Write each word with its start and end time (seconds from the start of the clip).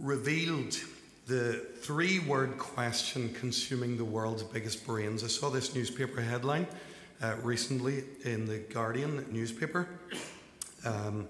revealed 0.00 0.78
the 1.26 1.52
three 1.80 2.18
word 2.20 2.56
question 2.58 3.32
consuming 3.34 3.96
the 3.96 4.04
world's 4.04 4.42
biggest 4.42 4.86
brains. 4.86 5.22
I 5.22 5.28
saw 5.28 5.50
this 5.50 5.74
newspaper 5.74 6.20
headline 6.22 6.66
uh, 7.22 7.36
recently 7.42 8.04
in 8.24 8.46
the 8.46 8.58
Guardian 8.58 9.26
newspaper. 9.30 9.88
Um, 10.86 11.28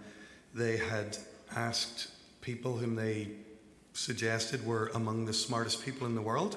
they 0.54 0.76
had 0.76 1.18
asked 1.54 2.12
people 2.40 2.76
whom 2.76 2.94
they 2.94 3.28
suggested 3.92 4.64
were 4.64 4.90
among 4.94 5.26
the 5.26 5.34
smartest 5.34 5.84
people 5.84 6.06
in 6.06 6.14
the 6.14 6.22
world 6.22 6.56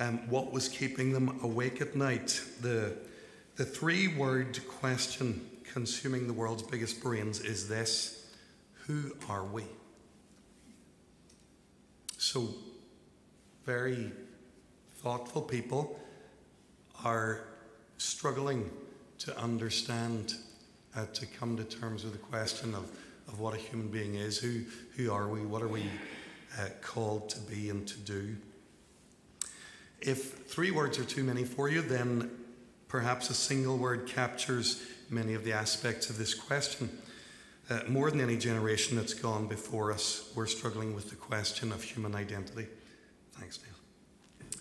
um, 0.00 0.28
what 0.28 0.50
was 0.50 0.68
keeping 0.68 1.12
them 1.12 1.38
awake 1.42 1.80
at 1.80 1.94
night. 1.94 2.40
The, 2.62 2.96
the 3.56 3.64
three 3.66 4.08
word 4.08 4.58
question 4.66 5.46
consuming 5.72 6.26
the 6.26 6.32
world's 6.32 6.62
biggest 6.62 7.02
brains 7.02 7.40
is 7.40 7.68
this 7.68 8.26
Who 8.86 9.14
are 9.28 9.44
we? 9.44 9.64
So, 12.34 12.48
very 13.64 14.10
thoughtful 14.96 15.40
people 15.40 16.00
are 17.04 17.42
struggling 17.98 18.68
to 19.20 19.38
understand, 19.38 20.34
uh, 20.96 21.06
to 21.12 21.26
come 21.26 21.56
to 21.56 21.62
terms 21.62 22.02
with 22.02 22.14
the 22.14 22.18
question 22.18 22.74
of, 22.74 22.90
of 23.28 23.38
what 23.38 23.54
a 23.54 23.56
human 23.56 23.86
being 23.86 24.16
is. 24.16 24.36
Who, 24.36 24.62
who 24.96 25.12
are 25.12 25.28
we? 25.28 25.42
What 25.42 25.62
are 25.62 25.68
we 25.68 25.84
uh, 26.58 26.70
called 26.82 27.28
to 27.28 27.38
be 27.38 27.70
and 27.70 27.86
to 27.86 27.98
do? 27.98 28.36
If 30.00 30.48
three 30.48 30.72
words 30.72 30.98
are 30.98 31.04
too 31.04 31.22
many 31.22 31.44
for 31.44 31.68
you, 31.68 31.82
then 31.82 32.32
perhaps 32.88 33.30
a 33.30 33.34
single 33.34 33.78
word 33.78 34.08
captures 34.08 34.82
many 35.08 35.34
of 35.34 35.44
the 35.44 35.52
aspects 35.52 36.10
of 36.10 36.18
this 36.18 36.34
question. 36.34 36.88
Uh, 37.70 37.80
more 37.88 38.10
than 38.10 38.20
any 38.20 38.36
generation 38.36 38.96
that's 38.96 39.14
gone 39.14 39.46
before 39.46 39.90
us, 39.90 40.30
we're 40.34 40.46
struggling 40.46 40.94
with 40.94 41.08
the 41.08 41.16
question 41.16 41.72
of 41.72 41.82
human 41.82 42.14
identity. 42.14 42.66
Thanks, 43.32 43.58
Neil. 43.62 44.60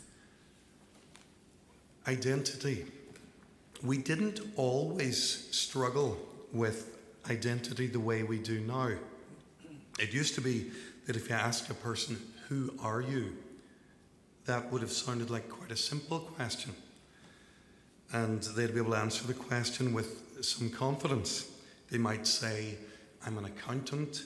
Identity. 2.07 2.85
We 3.83 3.97
didn't 3.97 4.39
always 4.55 5.49
struggle 5.51 6.17
with 6.53 6.97
identity 7.29 7.87
the 7.87 7.99
way 7.99 8.23
we 8.23 8.39
do 8.39 8.61
now. 8.61 8.91
It 9.99 10.13
used 10.13 10.35
to 10.35 10.41
be 10.41 10.71
that 11.05 11.17
if 11.17 11.29
you 11.29 11.35
asked 11.35 11.69
a 11.69 11.73
person, 11.73 12.17
Who 12.47 12.73
are 12.81 13.01
you? 13.01 13.35
that 14.45 14.71
would 14.71 14.81
have 14.81 14.91
sounded 14.91 15.29
like 15.29 15.49
quite 15.49 15.71
a 15.71 15.75
simple 15.77 16.19
question. 16.19 16.73
And 18.11 18.43
they'd 18.43 18.73
be 18.73 18.79
able 18.79 18.91
to 18.91 18.97
answer 18.97 19.25
the 19.25 19.33
question 19.33 19.93
with 19.93 20.43
some 20.43 20.69
confidence. 20.69 21.49
They 21.89 21.97
might 21.97 22.27
say, 22.27 22.75
I'm 23.25 23.37
an 23.37 23.45
accountant, 23.45 24.23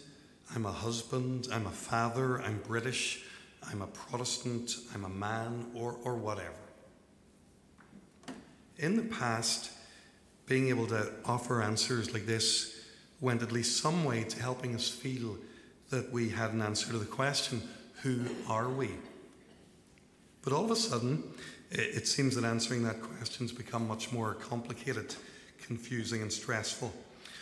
I'm 0.56 0.66
a 0.66 0.72
husband, 0.72 1.48
I'm 1.52 1.68
a 1.68 1.72
father, 1.72 2.42
I'm 2.42 2.60
British, 2.66 3.24
I'm 3.70 3.82
a 3.82 3.88
Protestant, 3.88 4.76
I'm 4.94 5.06
a 5.06 5.10
man, 5.10 5.68
or, 5.76 5.98
or 6.04 6.16
whatever. 6.16 6.54
In 8.78 8.96
the 8.96 9.04
past, 9.04 9.72
being 10.46 10.70
able 10.70 10.88
to 10.88 11.12
offer 11.26 11.62
answers 11.62 12.14
like 12.14 12.26
this 12.26 12.76
went 13.20 13.42
at 13.42 13.52
least 13.52 13.82
some 13.82 14.04
way 14.06 14.24
to 14.24 14.42
helping 14.42 14.76
us 14.76 14.90
feel 14.90 15.38
that 15.90 16.12
we 16.12 16.30
had 16.30 16.52
an 16.54 16.62
answer 16.62 16.92
to 16.92 16.98
the 16.98 17.06
question 17.06 17.62
who 18.04 18.22
are 18.48 18.70
we? 18.70 18.92
But 20.44 20.54
all 20.54 20.64
of 20.64 20.72
a 20.72 20.76
sudden, 20.76 21.24
it 21.72 22.08
seems 22.08 22.36
that 22.36 22.46
answering 22.46 22.84
that 22.84 23.02
question 23.02 23.48
has 23.48 23.52
become 23.52 23.88
much 23.88 24.12
more 24.12 24.36
complicated, 24.36 25.16
confusing, 25.62 26.22
and 26.22 26.32
stressful. 26.32 26.94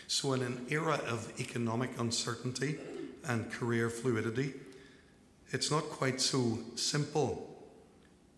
So, 0.08 0.34
in 0.34 0.44
an 0.44 0.66
era 0.70 1.00
of 1.08 1.32
economic 1.40 2.00
uncertainty 2.00 2.78
and 3.28 3.52
career 3.52 3.90
fluidity, 3.90 4.54
it's 5.52 5.72
not 5.72 5.84
quite 5.84 6.22
so 6.22 6.60
simple 6.76 7.50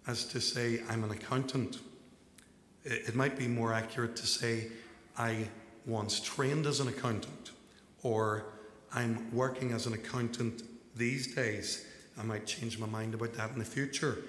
as 0.07 0.25
to 0.25 0.39
say, 0.39 0.81
I'm 0.89 1.03
an 1.03 1.11
accountant. 1.11 1.79
It 2.85 3.15
might 3.15 3.37
be 3.37 3.47
more 3.47 3.73
accurate 3.73 4.15
to 4.15 4.27
say, 4.27 4.67
I 5.17 5.49
once 5.85 6.21
trained 6.21 6.65
as 6.65 6.79
an 6.79 6.87
accountant, 6.87 7.51
or 8.01 8.45
I'm 8.93 9.29
working 9.33 9.73
as 9.73 9.85
an 9.85 9.93
accountant 9.93 10.63
these 10.95 11.35
days. 11.35 11.85
I 12.17 12.23
might 12.23 12.47
change 12.47 12.79
my 12.79 12.87
mind 12.87 13.13
about 13.13 13.33
that 13.33 13.51
in 13.51 13.59
the 13.59 13.65
future. 13.65 14.19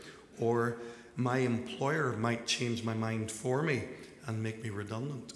Or 0.40 0.78
my 1.16 1.38
employer 1.38 2.16
might 2.16 2.46
change 2.46 2.84
my 2.84 2.94
mind 2.94 3.30
for 3.30 3.62
me 3.62 3.84
and 4.26 4.42
make 4.42 4.62
me 4.62 4.70
redundant. 4.70 5.32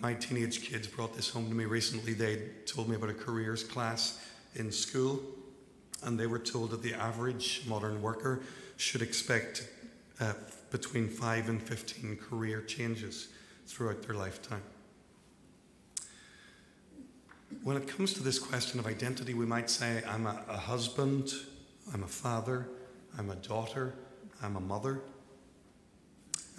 My 0.00 0.14
teenage 0.14 0.62
kids 0.62 0.86
brought 0.86 1.14
this 1.14 1.28
home 1.28 1.48
to 1.48 1.54
me 1.54 1.64
recently. 1.64 2.12
They 2.12 2.42
told 2.66 2.88
me 2.88 2.96
about 2.96 3.10
a 3.10 3.14
careers 3.14 3.64
class 3.64 4.24
in 4.54 4.70
school, 4.70 5.20
and 6.02 6.18
they 6.18 6.26
were 6.26 6.38
told 6.38 6.70
that 6.70 6.82
the 6.82 6.94
average 6.94 7.62
modern 7.66 8.02
worker 8.02 8.42
should 8.76 9.02
expect 9.02 9.68
uh, 10.20 10.34
between 10.70 11.08
5 11.08 11.48
and 11.48 11.62
15 11.62 12.16
career 12.16 12.60
changes 12.62 13.28
throughout 13.66 14.02
their 14.02 14.14
lifetime. 14.14 14.62
When 17.62 17.76
it 17.76 17.86
comes 17.86 18.14
to 18.14 18.22
this 18.22 18.38
question 18.38 18.80
of 18.80 18.86
identity, 18.86 19.34
we 19.34 19.46
might 19.46 19.70
say, 19.70 20.02
I'm 20.08 20.26
a, 20.26 20.42
a 20.48 20.56
husband, 20.56 21.32
I'm 21.92 22.02
a 22.02 22.08
father, 22.08 22.68
I'm 23.18 23.30
a 23.30 23.36
daughter, 23.36 23.94
I'm 24.42 24.56
a 24.56 24.60
mother. 24.60 25.02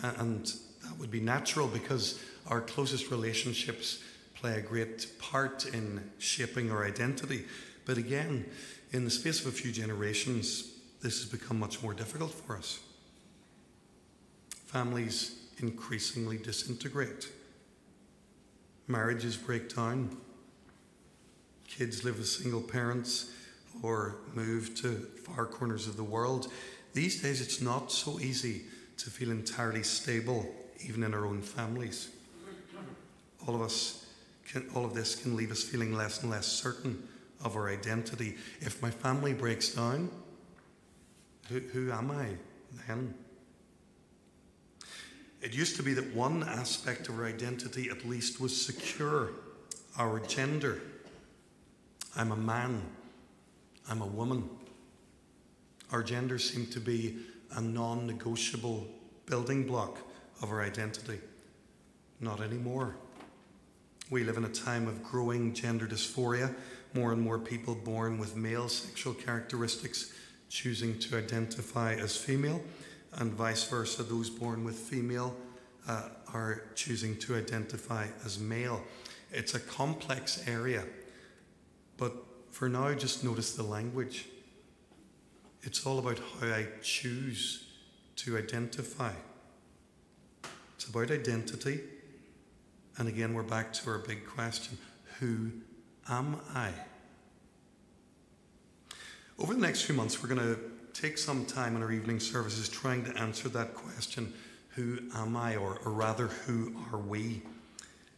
And 0.01 0.53
that 0.83 0.97
would 0.99 1.11
be 1.11 1.19
natural 1.19 1.67
because 1.67 2.19
our 2.47 2.61
closest 2.61 3.09
relationships 3.09 4.03
play 4.35 4.57
a 4.57 4.61
great 4.61 5.07
part 5.19 5.66
in 5.66 6.11
shaping 6.17 6.71
our 6.71 6.85
identity. 6.85 7.45
But 7.85 7.97
again, 7.97 8.45
in 8.91 9.05
the 9.05 9.11
space 9.11 9.41
of 9.41 9.47
a 9.47 9.51
few 9.51 9.72
generations, 9.72 10.73
this 11.01 11.22
has 11.22 11.29
become 11.29 11.59
much 11.59 11.81
more 11.81 11.93
difficult 11.93 12.31
for 12.31 12.57
us. 12.57 12.79
Families 14.66 15.39
increasingly 15.59 16.38
disintegrate, 16.38 17.29
marriages 18.88 19.38
break 19.38 19.73
down, 19.73 20.17
kids 21.67 22.03
live 22.03 22.17
with 22.17 22.27
single 22.27 22.61
parents 22.61 23.31
or 23.81 24.17
move 24.33 24.75
to 24.75 25.07
far 25.23 25.45
corners 25.45 25.88
of 25.88 25.97
the 25.97 26.03
world. 26.03 26.51
These 26.93 27.22
days, 27.22 27.41
it's 27.41 27.61
not 27.61 27.91
so 27.91 28.19
easy 28.19 28.63
to 28.97 29.09
feel 29.09 29.31
entirely 29.31 29.83
stable, 29.83 30.45
even 30.88 31.03
in 31.03 31.13
our 31.13 31.25
own 31.25 31.41
families. 31.41 32.09
All 33.47 33.55
of 33.55 33.61
us, 33.61 34.05
can, 34.47 34.67
all 34.73 34.85
of 34.85 34.94
this 34.94 35.16
can 35.16 35.35
leave 35.35 35.51
us 35.51 35.63
feeling 35.63 35.94
less 35.94 36.21
and 36.21 36.31
less 36.31 36.47
certain 36.47 37.07
of 37.44 37.55
our 37.55 37.69
identity. 37.69 38.38
If 38.61 38.81
my 38.81 38.89
family 38.89 39.33
breaks 39.33 39.69
down, 39.69 40.09
who, 41.49 41.59
who 41.59 41.91
am 41.91 42.11
I 42.11 42.29
then? 42.88 43.13
It 45.41 45.53
used 45.53 45.75
to 45.75 45.83
be 45.83 45.93
that 45.93 46.16
one 46.16 46.43
aspect 46.43 47.09
of 47.09 47.19
our 47.19 47.25
identity, 47.25 47.89
at 47.89 48.05
least, 48.05 48.39
was 48.39 48.59
secure 48.59 49.31
our 49.97 50.19
gender. 50.22 50.81
I'm 52.16 52.31
a 52.31 52.38
man 52.38 52.81
I'm 53.89 54.01
a 54.01 54.07
woman. 54.07 54.49
Our 55.91 56.03
gender 56.03 56.39
seemed 56.39 56.72
to 56.72 56.79
be 56.79 57.17
a 57.55 57.61
non 57.61 58.07
negotiable 58.07 58.88
building 59.25 59.66
block 59.67 59.97
of 60.43 60.51
our 60.51 60.61
identity. 60.61 61.19
Not 62.19 62.41
anymore. 62.41 62.97
We 64.11 64.23
live 64.23 64.37
in 64.37 64.43
a 64.43 64.49
time 64.49 64.87
of 64.87 65.01
growing 65.01 65.53
gender 65.53 65.87
dysphoria, 65.87 66.53
more 66.93 67.13
and 67.13 67.21
more 67.21 67.39
people 67.39 67.73
born 67.73 68.19
with 68.19 68.35
male 68.35 68.69
sexual 68.69 69.13
characteristics 69.13 70.13
choosing 70.49 70.99
to 70.99 71.17
identify 71.17 71.95
as 71.95 72.15
female, 72.15 72.61
and 73.13 73.33
vice 73.33 73.63
versa, 73.63 74.03
those 74.03 74.29
born 74.29 74.63
with 74.63 74.75
female 74.75 75.35
uh, 75.87 76.09
are 76.31 76.65
choosing 76.75 77.17
to 77.17 77.35
identify 77.35 78.05
as 78.23 78.37
male. 78.37 78.83
It's 79.31 79.55
a 79.55 79.59
complex 79.59 80.43
area, 80.47 80.83
but 81.97 82.13
for 82.51 82.69
now, 82.69 82.93
just 82.93 83.23
notice 83.23 83.55
the 83.55 83.63
language. 83.63 84.28
It's 85.63 85.87
all 85.87 85.97
about 85.97 86.19
how 86.19 86.47
I 86.47 86.67
choose 86.84 87.66
to 88.17 88.37
identify. 88.37 89.13
It's 90.84 90.90
about 90.90 91.12
identity. 91.12 91.80
And 92.97 93.08
again, 93.08 93.34
we're 93.34 93.41
back 93.41 93.72
to 93.72 93.90
our 93.90 94.00
big 94.00 94.28
question 94.28 94.78
Who 95.22 95.50
am 96.09 96.41
I? 96.53 96.72
Over 99.40 99.53
the 99.53 99.62
next 99.62 99.84
few 99.84 99.96
months, 99.96 100.22
we're 100.22 100.28
going 100.28 100.41
to 100.41 100.59
take 100.91 101.18
some 101.18 101.46
time 101.46 101.78
in 101.78 101.84
our 101.84 101.94
evening 101.94 102.20
services 102.20 102.68
trying 102.68 103.06
to 103.06 103.18
answer 103.18 103.47
that 103.47 103.76
question 103.76 104.34
Who 104.72 105.00
am 105.16 105.38
I? 105.38 105.56
Or, 105.56 105.80
or 105.85 105.94
rather, 105.94 106.28
who 106.28 106.76
are 106.91 107.00
we? 107.00 107.44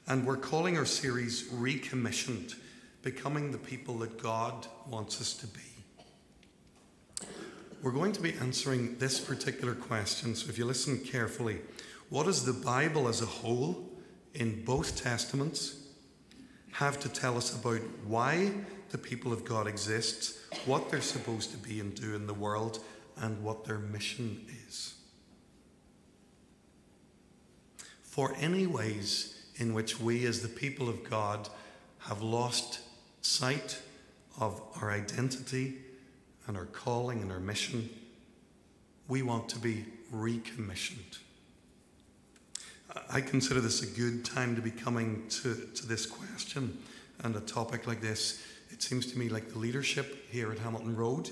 And 0.07 0.25
we're 0.25 0.35
calling 0.35 0.75
our 0.75 0.85
series 0.85 1.47
Recommissioned 1.53 2.55
becoming 3.03 3.51
the 3.51 3.59
people 3.59 3.99
that 3.99 4.17
God 4.17 4.65
wants 4.89 5.21
us 5.21 5.35
to 5.35 5.45
be. 5.45 7.27
We're 7.83 7.91
going 7.91 8.13
to 8.13 8.21
be 8.21 8.33
answering 8.33 8.97
this 8.97 9.19
particular 9.19 9.75
question, 9.75 10.33
so 10.33 10.49
if 10.49 10.57
you 10.57 10.65
listen 10.65 10.97
carefully, 10.97 11.59
what 12.09 12.25
does 12.25 12.45
the 12.45 12.53
Bible 12.53 13.07
as 13.07 13.21
a 13.21 13.25
whole, 13.25 13.91
in 14.33 14.63
both 14.63 15.01
Testaments, 15.01 15.77
have 16.71 16.99
to 16.99 17.09
tell 17.09 17.37
us 17.37 17.55
about 17.57 17.81
why 18.05 18.51
the 18.89 18.97
people 18.97 19.31
of 19.31 19.45
God 19.45 19.67
exists, 19.67 20.37
what 20.65 20.89
they're 20.89 21.01
supposed 21.01 21.51
to 21.51 21.57
be 21.57 21.79
and 21.79 21.95
do 21.95 22.15
in 22.15 22.27
the 22.27 22.33
world, 22.33 22.79
and 23.17 23.41
what 23.43 23.65
their 23.65 23.79
mission 23.79 24.45
is. 24.67 24.95
For 28.01 28.35
any 28.39 28.67
ways 28.67 29.41
in 29.55 29.73
which 29.73 29.99
we, 29.99 30.25
as 30.25 30.41
the 30.41 30.49
people 30.49 30.89
of 30.89 31.09
God, 31.09 31.49
have 31.99 32.21
lost 32.21 32.79
sight 33.21 33.81
of 34.39 34.61
our 34.81 34.91
identity 34.91 35.75
and 36.47 36.57
our 36.57 36.65
calling 36.65 37.21
and 37.21 37.31
our 37.31 37.39
mission, 37.39 37.89
we 39.07 39.21
want 39.21 39.49
to 39.49 39.59
be 39.59 39.85
recommissioned. 40.11 41.17
I 43.09 43.21
consider 43.21 43.59
this 43.59 43.81
a 43.81 43.87
good 43.87 44.23
time 44.23 44.55
to 44.55 44.61
be 44.61 44.71
coming 44.71 45.27
to, 45.27 45.55
to 45.75 45.85
this 45.85 46.05
question 46.05 46.77
and 47.23 47.35
a 47.35 47.41
topic 47.41 47.87
like 47.87 48.01
this. 48.01 48.41
It 48.71 48.81
seems 48.81 49.11
to 49.11 49.19
me 49.19 49.27
like 49.29 49.51
the 49.51 49.59
leadership 49.59 50.29
here 50.29 50.51
at 50.51 50.59
Hamilton 50.59 50.95
Road 50.95 51.31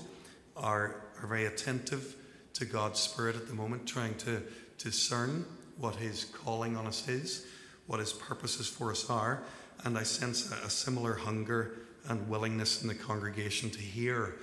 are, 0.56 1.04
are 1.20 1.26
very 1.26 1.46
attentive 1.46 2.16
to 2.54 2.64
God's 2.64 3.00
Spirit 3.00 3.36
at 3.36 3.48
the 3.48 3.54
moment, 3.54 3.86
trying 3.86 4.14
to 4.18 4.42
discern 4.78 5.44
what 5.78 5.96
His 5.96 6.24
calling 6.26 6.76
on 6.76 6.86
us 6.86 7.08
is, 7.08 7.46
what 7.86 7.98
His 7.98 8.12
purposes 8.12 8.68
for 8.68 8.90
us 8.90 9.08
are. 9.08 9.42
And 9.84 9.98
I 9.98 10.02
sense 10.02 10.52
a, 10.52 10.66
a 10.66 10.70
similar 10.70 11.14
hunger 11.14 11.76
and 12.08 12.28
willingness 12.28 12.82
in 12.82 12.88
the 12.88 12.94
congregation 12.94 13.70
to 13.70 13.80
hear 13.80 14.36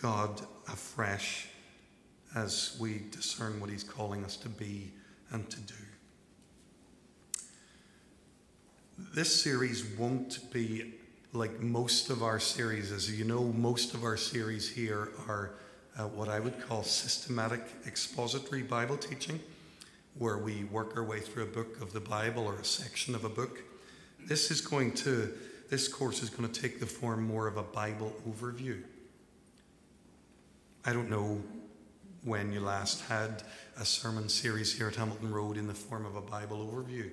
God 0.00 0.40
afresh 0.68 1.48
as 2.34 2.76
we 2.80 3.02
discern 3.10 3.58
what 3.60 3.68
He's 3.68 3.84
calling 3.84 4.24
us 4.24 4.36
to 4.38 4.48
be 4.48 4.92
and 5.30 5.48
to 5.50 5.60
do. 5.60 5.74
This 9.18 9.42
series 9.42 9.84
won't 9.98 10.48
be 10.52 10.94
like 11.32 11.58
most 11.58 12.08
of 12.08 12.22
our 12.22 12.38
series. 12.38 12.92
As 12.92 13.10
you 13.10 13.24
know, 13.24 13.42
most 13.42 13.92
of 13.94 14.04
our 14.04 14.16
series 14.16 14.68
here 14.68 15.08
are 15.26 15.54
uh, 15.98 16.04
what 16.04 16.28
I 16.28 16.38
would 16.38 16.60
call 16.60 16.84
systematic 16.84 17.62
expository 17.84 18.62
Bible 18.62 18.96
teaching, 18.96 19.40
where 20.18 20.38
we 20.38 20.62
work 20.70 20.96
our 20.96 21.02
way 21.02 21.18
through 21.18 21.42
a 21.42 21.46
book 21.46 21.82
of 21.82 21.92
the 21.92 21.98
Bible 21.98 22.46
or 22.46 22.60
a 22.60 22.64
section 22.64 23.16
of 23.16 23.24
a 23.24 23.28
book. 23.28 23.58
This 24.24 24.52
is 24.52 24.60
going 24.60 24.92
to, 24.92 25.36
this 25.68 25.88
course 25.88 26.22
is 26.22 26.30
going 26.30 26.48
to 26.48 26.60
take 26.60 26.78
the 26.78 26.86
form 26.86 27.24
more 27.24 27.48
of 27.48 27.56
a 27.56 27.64
Bible 27.64 28.14
overview. 28.24 28.80
I 30.84 30.92
don't 30.92 31.10
know 31.10 31.42
when 32.22 32.52
you 32.52 32.60
last 32.60 33.00
had 33.08 33.42
a 33.80 33.84
sermon 33.84 34.28
series 34.28 34.78
here 34.78 34.86
at 34.86 34.94
Hamilton 34.94 35.32
Road 35.32 35.56
in 35.56 35.66
the 35.66 35.74
form 35.74 36.06
of 36.06 36.14
a 36.14 36.22
Bible 36.22 36.70
overview. 36.72 37.10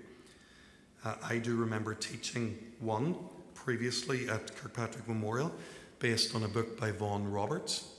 Uh, 1.06 1.14
I 1.30 1.38
do 1.38 1.56
remember 1.56 1.94
teaching 1.94 2.58
one 2.80 3.16
previously 3.54 4.28
at 4.28 4.56
Kirkpatrick 4.56 5.08
Memorial 5.08 5.54
based 6.00 6.34
on 6.34 6.44
a 6.44 6.48
book 6.48 6.80
by 6.80 6.90
Vaughan 6.90 7.32
Roberts. 7.32 7.90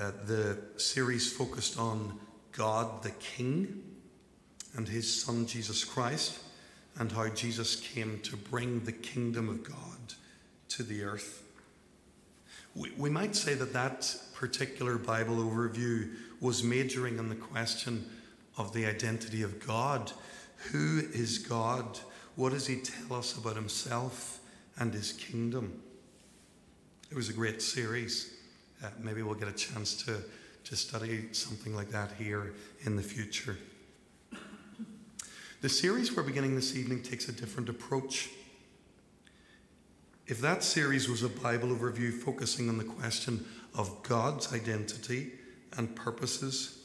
Uh, 0.00 0.12
the 0.24 0.58
series 0.78 1.30
focused 1.30 1.78
on 1.78 2.18
God 2.52 3.02
the 3.02 3.10
King 3.10 3.82
and 4.74 4.88
his 4.88 5.22
Son 5.22 5.46
Jesus 5.46 5.84
Christ 5.84 6.38
and 6.98 7.12
how 7.12 7.28
Jesus 7.28 7.76
came 7.76 8.20
to 8.20 8.38
bring 8.38 8.80
the 8.84 8.92
kingdom 8.92 9.50
of 9.50 9.62
God 9.62 10.14
to 10.70 10.82
the 10.82 11.02
earth. 11.02 11.42
We, 12.74 12.90
we 12.96 13.10
might 13.10 13.36
say 13.36 13.52
that 13.52 13.74
that 13.74 14.16
particular 14.32 14.96
Bible 14.96 15.36
overview 15.36 16.10
was 16.40 16.64
majoring 16.64 17.18
on 17.18 17.28
the 17.28 17.34
question 17.34 18.08
of 18.56 18.72
the 18.72 18.86
identity 18.86 19.42
of 19.42 19.64
God 19.66 20.10
who 20.70 21.02
is 21.12 21.38
God? 21.38 21.98
What 22.36 22.52
does 22.52 22.66
he 22.66 22.76
tell 22.76 23.16
us 23.18 23.36
about 23.36 23.56
himself 23.56 24.40
and 24.78 24.92
his 24.92 25.12
kingdom? 25.12 25.82
It 27.10 27.16
was 27.16 27.28
a 27.28 27.32
great 27.32 27.60
series. 27.60 28.34
Uh, 28.82 28.88
maybe 28.98 29.22
we'll 29.22 29.34
get 29.34 29.48
a 29.48 29.52
chance 29.52 29.94
to, 30.04 30.22
to 30.64 30.76
study 30.76 31.32
something 31.32 31.74
like 31.74 31.90
that 31.90 32.12
here 32.18 32.54
in 32.84 32.96
the 32.96 33.02
future. 33.02 33.58
The 35.60 35.68
series 35.68 36.16
we're 36.16 36.22
beginning 36.22 36.54
this 36.54 36.74
evening 36.74 37.02
takes 37.02 37.28
a 37.28 37.32
different 37.32 37.68
approach. 37.68 38.30
If 40.26 40.40
that 40.40 40.62
series 40.62 41.08
was 41.08 41.22
a 41.22 41.28
Bible 41.28 41.68
overview 41.68 42.12
focusing 42.12 42.68
on 42.68 42.78
the 42.78 42.84
question 42.84 43.44
of 43.74 44.02
God's 44.02 44.54
identity 44.54 45.32
and 45.76 45.94
purposes, 45.94 46.79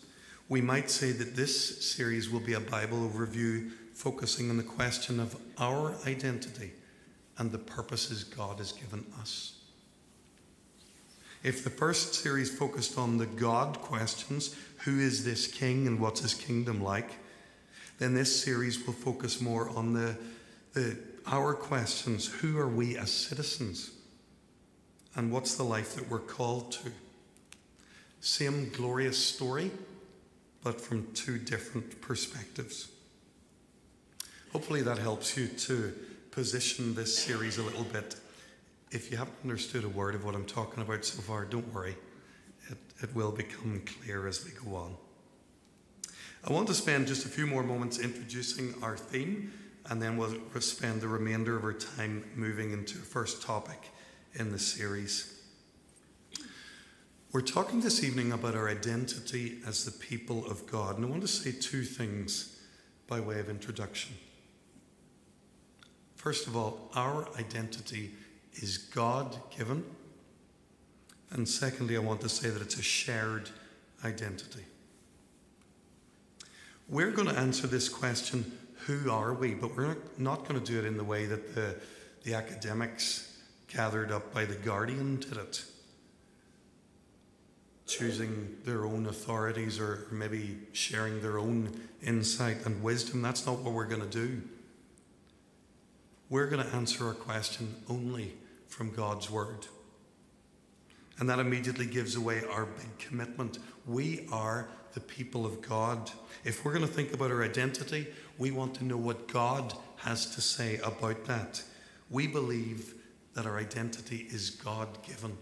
we 0.49 0.61
might 0.61 0.89
say 0.89 1.11
that 1.11 1.35
this 1.35 1.85
series 1.85 2.29
will 2.29 2.39
be 2.39 2.53
a 2.53 2.59
Bible 2.59 3.09
overview 3.09 3.71
focusing 3.93 4.49
on 4.49 4.57
the 4.57 4.63
question 4.63 5.19
of 5.19 5.35
our 5.57 5.95
identity 6.05 6.71
and 7.37 7.51
the 7.51 7.57
purposes 7.57 8.23
God 8.23 8.59
has 8.59 8.71
given 8.71 9.05
us. 9.19 9.53
If 11.43 11.63
the 11.63 11.69
first 11.69 12.13
series 12.15 12.55
focused 12.55 12.97
on 12.97 13.17
the 13.17 13.25
God 13.25 13.79
questions 13.81 14.55
who 14.83 14.99
is 14.99 15.25
this 15.25 15.47
king 15.47 15.87
and 15.87 15.99
what's 15.99 16.21
his 16.21 16.33
kingdom 16.33 16.83
like? 16.83 17.11
then 17.97 18.13
this 18.13 18.43
series 18.43 18.85
will 18.85 18.93
focus 18.93 19.41
more 19.41 19.69
on 19.69 19.93
the, 19.93 20.17
the 20.73 20.97
our 21.27 21.53
questions 21.53 22.27
who 22.27 22.57
are 22.57 22.67
we 22.67 22.97
as 22.97 23.11
citizens? 23.11 23.91
And 25.15 25.31
what's 25.31 25.55
the 25.55 25.63
life 25.63 25.95
that 25.95 26.09
we're 26.09 26.19
called 26.19 26.73
to? 26.73 26.91
Same 28.19 28.69
glorious 28.69 29.17
story 29.17 29.71
but 30.65 30.81
from 30.81 31.05
two 31.13 31.37
different 31.37 32.01
perspectives. 32.01 32.87
Hopefully, 34.51 34.81
that 34.81 34.97
helps 34.97 35.37
you 35.37 35.47
to 35.47 35.93
position 36.31 36.95
this 36.95 37.15
series 37.15 37.59
a 37.59 37.63
little 37.63 37.83
bit. 37.83 38.15
If 38.89 39.11
you 39.11 39.17
haven't 39.17 39.35
understood 39.43 39.83
a 39.83 39.89
word 39.89 40.15
of 40.15 40.25
what 40.25 40.33
I'm 40.33 40.45
talking 40.45 40.81
about 40.81 41.05
so 41.05 41.21
far, 41.21 41.45
don't 41.45 41.71
worry. 41.71 41.95
It, 42.71 42.79
it 43.03 43.15
will 43.15 43.31
become 43.31 43.83
clear 43.85 44.27
as 44.27 44.43
we 44.43 44.51
go 44.51 44.75
on. 44.75 44.95
I 46.43 46.51
want 46.51 46.67
to 46.69 46.73
spend 46.73 47.05
just 47.05 47.27
a 47.27 47.29
few 47.29 47.45
more 47.45 47.61
moments 47.61 47.99
introducing 47.99 48.73
our 48.81 48.97
theme, 48.97 49.53
and 49.85 50.01
then 50.01 50.17
we'll 50.17 50.35
spend 50.61 50.99
the 50.99 51.07
remainder 51.07 51.55
of 51.55 51.63
our 51.63 51.73
time 51.73 52.25
moving 52.35 52.71
into 52.71 52.97
the 52.97 53.05
first 53.05 53.43
topic 53.43 53.91
in 54.33 54.51
the 54.51 54.59
series. 54.59 55.34
We're 57.35 57.41
talking 57.41 57.81
this 57.81 58.01
evening 58.01 58.31
about 58.31 58.55
our 58.55 58.69
identity 58.69 59.57
as 59.67 59.83
the 59.83 59.91
people 59.91 60.49
of 60.49 60.65
God, 60.67 60.95
and 60.95 61.05
I 61.05 61.09
want 61.09 61.21
to 61.21 61.27
say 61.27 61.51
two 61.51 61.83
things 61.83 62.61
by 63.07 63.19
way 63.19 63.41
of 63.41 63.49
introduction. 63.49 64.15
First 66.15 66.47
of 66.47 66.55
all, 66.55 66.89
our 66.95 67.27
identity 67.37 68.11
is 68.53 68.77
God 68.77 69.35
given, 69.53 69.83
and 71.31 71.45
secondly, 71.45 71.97
I 71.97 71.99
want 71.99 72.21
to 72.21 72.29
say 72.29 72.49
that 72.49 72.61
it's 72.61 72.79
a 72.79 72.81
shared 72.81 73.49
identity. 74.05 74.63
We're 76.87 77.11
going 77.11 77.27
to 77.27 77.37
answer 77.37 77.67
this 77.67 77.89
question 77.89 78.49
who 78.85 79.11
are 79.11 79.33
we? 79.33 79.55
But 79.55 79.75
we're 79.75 79.97
not 80.17 80.47
going 80.47 80.57
to 80.57 80.65
do 80.65 80.79
it 80.79 80.85
in 80.85 80.95
the 80.95 81.03
way 81.03 81.25
that 81.25 81.53
the, 81.53 81.75
the 82.23 82.33
academics 82.33 83.37
gathered 83.67 84.09
up 84.09 84.33
by 84.33 84.45
The 84.45 84.55
Guardian 84.55 85.17
did 85.19 85.35
it 85.35 85.65
choosing 87.87 88.57
their 88.65 88.85
own 88.85 89.05
authorities 89.05 89.79
or 89.79 90.07
maybe 90.11 90.57
sharing 90.73 91.21
their 91.21 91.37
own 91.37 91.69
insight 92.01 92.65
and 92.65 92.81
wisdom. 92.81 93.21
That's 93.21 93.45
not 93.45 93.59
what 93.59 93.73
we're 93.73 93.85
going 93.85 94.01
to 94.01 94.07
do. 94.07 94.41
We're 96.29 96.47
going 96.47 96.65
to 96.65 96.75
answer 96.75 97.07
our 97.07 97.13
question 97.13 97.75
only 97.87 98.33
from 98.67 98.91
God's 98.91 99.29
Word. 99.29 99.67
And 101.19 101.29
that 101.29 101.39
immediately 101.39 101.85
gives 101.85 102.15
away 102.15 102.41
our 102.51 102.65
big 102.65 102.97
commitment. 102.97 103.59
We 103.85 104.27
are 104.31 104.67
the 104.93 104.99
people 104.99 105.45
of 105.45 105.61
God. 105.61 106.11
If 106.43 106.65
we're 106.65 106.73
going 106.73 106.85
to 106.85 106.91
think 106.91 107.13
about 107.13 107.31
our 107.31 107.43
identity, 107.43 108.07
we 108.37 108.51
want 108.51 108.73
to 108.75 108.85
know 108.85 108.97
what 108.97 109.27
God 109.27 109.73
has 109.97 110.25
to 110.35 110.41
say 110.41 110.77
about 110.77 111.25
that. 111.25 111.61
We 112.09 112.27
believe 112.27 112.95
that 113.33 113.45
our 113.45 113.57
identity 113.57 114.27
is 114.29 114.49
God 114.49 114.89
given. 115.03 115.37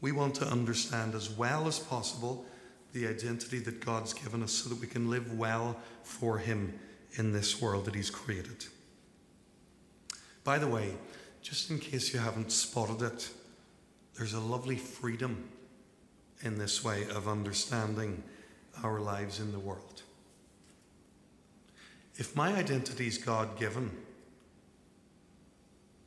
We 0.00 0.12
want 0.12 0.34
to 0.36 0.46
understand 0.46 1.14
as 1.14 1.30
well 1.30 1.66
as 1.66 1.78
possible 1.78 2.44
the 2.92 3.06
identity 3.06 3.58
that 3.60 3.84
God's 3.84 4.12
given 4.12 4.42
us 4.42 4.52
so 4.52 4.68
that 4.68 4.80
we 4.80 4.86
can 4.86 5.10
live 5.10 5.36
well 5.38 5.76
for 6.02 6.38
Him 6.38 6.78
in 7.16 7.32
this 7.32 7.60
world 7.60 7.86
that 7.86 7.94
He's 7.94 8.10
created. 8.10 8.66
By 10.44 10.58
the 10.58 10.68
way, 10.68 10.94
just 11.42 11.70
in 11.70 11.78
case 11.78 12.12
you 12.12 12.20
haven't 12.20 12.52
spotted 12.52 13.02
it, 13.02 13.28
there's 14.16 14.34
a 14.34 14.40
lovely 14.40 14.76
freedom 14.76 15.48
in 16.42 16.58
this 16.58 16.84
way 16.84 17.04
of 17.08 17.28
understanding 17.28 18.22
our 18.82 19.00
lives 19.00 19.40
in 19.40 19.52
the 19.52 19.58
world. 19.58 20.02
If 22.16 22.34
my 22.34 22.54
identity 22.54 23.06
is 23.06 23.18
God 23.18 23.58
given, 23.58 23.90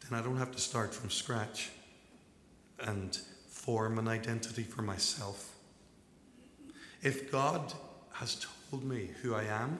then 0.02 0.20
I 0.20 0.24
don't 0.24 0.38
have 0.38 0.52
to 0.52 0.60
start 0.60 0.94
from 0.94 1.10
scratch 1.10 1.70
and 2.80 3.18
form 3.70 4.00
an 4.00 4.08
identity 4.08 4.64
for 4.64 4.82
myself. 4.82 5.56
If 7.04 7.32
God 7.32 7.72
has 8.14 8.44
told 8.72 8.84
me 8.84 9.12
who 9.22 9.36
I 9.36 9.44
am 9.44 9.78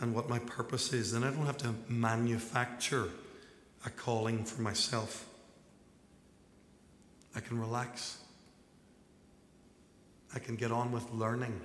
and 0.00 0.12
what 0.12 0.28
my 0.28 0.40
purpose 0.40 0.92
is, 0.92 1.12
then 1.12 1.22
I 1.22 1.30
don't 1.30 1.46
have 1.46 1.58
to 1.58 1.72
manufacture 1.88 3.08
a 3.86 3.90
calling 3.90 4.44
for 4.44 4.62
myself. 4.62 5.24
I 7.36 7.38
can 7.38 7.60
relax. 7.60 8.18
I 10.34 10.40
can 10.40 10.56
get 10.56 10.72
on 10.72 10.90
with 10.90 11.08
learning 11.12 11.60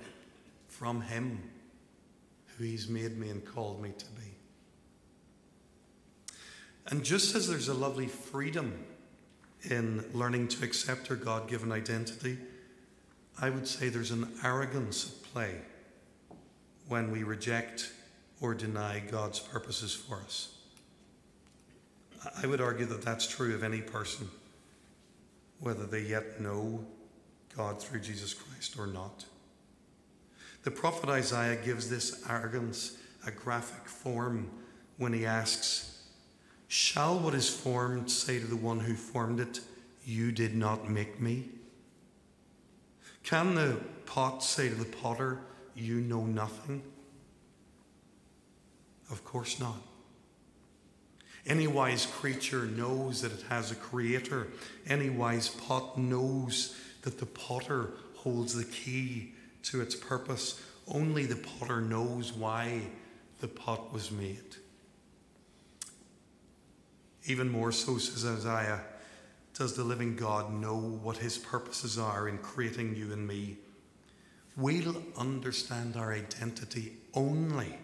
from 0.68 1.00
Him 1.00 1.42
who 2.56 2.62
He's 2.62 2.88
made 2.88 3.18
me 3.18 3.30
and 3.30 3.44
called 3.44 3.82
me 3.82 3.90
to 3.98 4.06
be. 4.12 4.30
And 6.86 7.02
just 7.02 7.34
as 7.34 7.48
there's 7.48 7.66
a 7.66 7.74
lovely 7.74 8.06
freedom 8.06 8.84
in 9.70 10.04
learning 10.12 10.48
to 10.48 10.64
accept 10.64 11.10
our 11.10 11.16
God 11.16 11.48
given 11.48 11.72
identity, 11.72 12.38
I 13.40 13.50
would 13.50 13.66
say 13.68 13.88
there's 13.88 14.10
an 14.10 14.28
arrogance 14.42 15.10
at 15.10 15.32
play 15.32 15.56
when 16.88 17.10
we 17.10 17.22
reject 17.22 17.92
or 18.40 18.54
deny 18.54 19.00
God's 19.10 19.38
purposes 19.38 19.94
for 19.94 20.20
us. 20.20 20.54
I 22.42 22.46
would 22.46 22.60
argue 22.60 22.86
that 22.86 23.02
that's 23.02 23.26
true 23.26 23.54
of 23.54 23.62
any 23.62 23.80
person, 23.80 24.28
whether 25.60 25.84
they 25.84 26.02
yet 26.02 26.40
know 26.40 26.84
God 27.56 27.80
through 27.80 28.00
Jesus 28.00 28.34
Christ 28.34 28.78
or 28.78 28.86
not. 28.86 29.24
The 30.64 30.70
prophet 30.70 31.08
Isaiah 31.08 31.56
gives 31.64 31.88
this 31.88 32.24
arrogance 32.28 32.98
a 33.26 33.30
graphic 33.30 33.88
form 33.88 34.50
when 34.98 35.12
he 35.12 35.26
asks, 35.26 35.95
Shall 36.68 37.18
what 37.18 37.34
is 37.34 37.48
formed 37.48 38.10
say 38.10 38.38
to 38.38 38.46
the 38.46 38.56
one 38.56 38.80
who 38.80 38.94
formed 38.94 39.40
it, 39.40 39.60
You 40.04 40.32
did 40.32 40.54
not 40.54 40.90
make 40.90 41.20
me? 41.20 41.48
Can 43.22 43.54
the 43.54 43.80
pot 44.04 44.42
say 44.42 44.68
to 44.68 44.74
the 44.74 44.84
potter, 44.84 45.40
You 45.74 46.00
know 46.00 46.24
nothing? 46.24 46.82
Of 49.10 49.24
course 49.24 49.60
not. 49.60 49.80
Any 51.46 51.68
wise 51.68 52.06
creature 52.06 52.66
knows 52.66 53.22
that 53.22 53.32
it 53.32 53.44
has 53.48 53.70
a 53.70 53.76
creator. 53.76 54.48
Any 54.88 55.10
wise 55.10 55.48
pot 55.48 55.96
knows 55.96 56.76
that 57.02 57.18
the 57.18 57.26
potter 57.26 57.90
holds 58.16 58.54
the 58.54 58.64
key 58.64 59.34
to 59.64 59.80
its 59.80 59.94
purpose. 59.94 60.60
Only 60.88 61.24
the 61.24 61.36
potter 61.36 61.80
knows 61.80 62.32
why 62.32 62.82
the 63.40 63.46
pot 63.46 63.92
was 63.92 64.10
made. 64.10 64.56
Even 67.26 67.48
more 67.48 67.72
so, 67.72 67.98
says 67.98 68.24
Isaiah, 68.24 68.82
does 69.54 69.74
the 69.74 69.84
living 69.84 70.16
God 70.16 70.52
know 70.52 70.76
what 70.76 71.16
his 71.16 71.38
purposes 71.38 71.98
are 71.98 72.28
in 72.28 72.38
creating 72.38 72.94
you 72.94 73.12
and 73.12 73.26
me. 73.26 73.56
We'll 74.56 75.02
understand 75.16 75.96
our 75.96 76.12
identity 76.12 76.98
only 77.14 77.78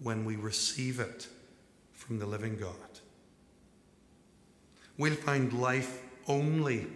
when 0.00 0.24
we 0.24 0.36
receive 0.36 1.00
it 1.00 1.28
from 1.92 2.18
the 2.18 2.26
living 2.26 2.56
God. 2.58 2.74
We'll 4.96 5.14
find 5.14 5.52
life 5.52 6.02
only 6.26 6.86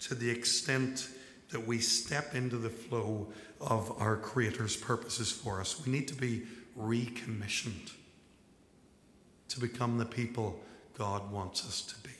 to 0.00 0.14
the 0.14 0.30
extent 0.30 1.08
that 1.50 1.66
we 1.66 1.78
step 1.78 2.34
into 2.34 2.56
the 2.56 2.70
flow 2.70 3.32
of 3.60 3.92
our 4.00 4.16
Creator's 4.16 4.76
purposes 4.76 5.32
for 5.32 5.60
us. 5.60 5.84
We 5.84 5.92
need 5.92 6.08
to 6.08 6.14
be 6.14 6.42
recommissioned 6.76 7.90
to 9.48 9.60
become 9.60 9.98
the 9.98 10.06
people 10.06 10.60
God 11.00 11.32
wants 11.32 11.66
us 11.66 11.80
to 11.80 11.96
be. 12.06 12.14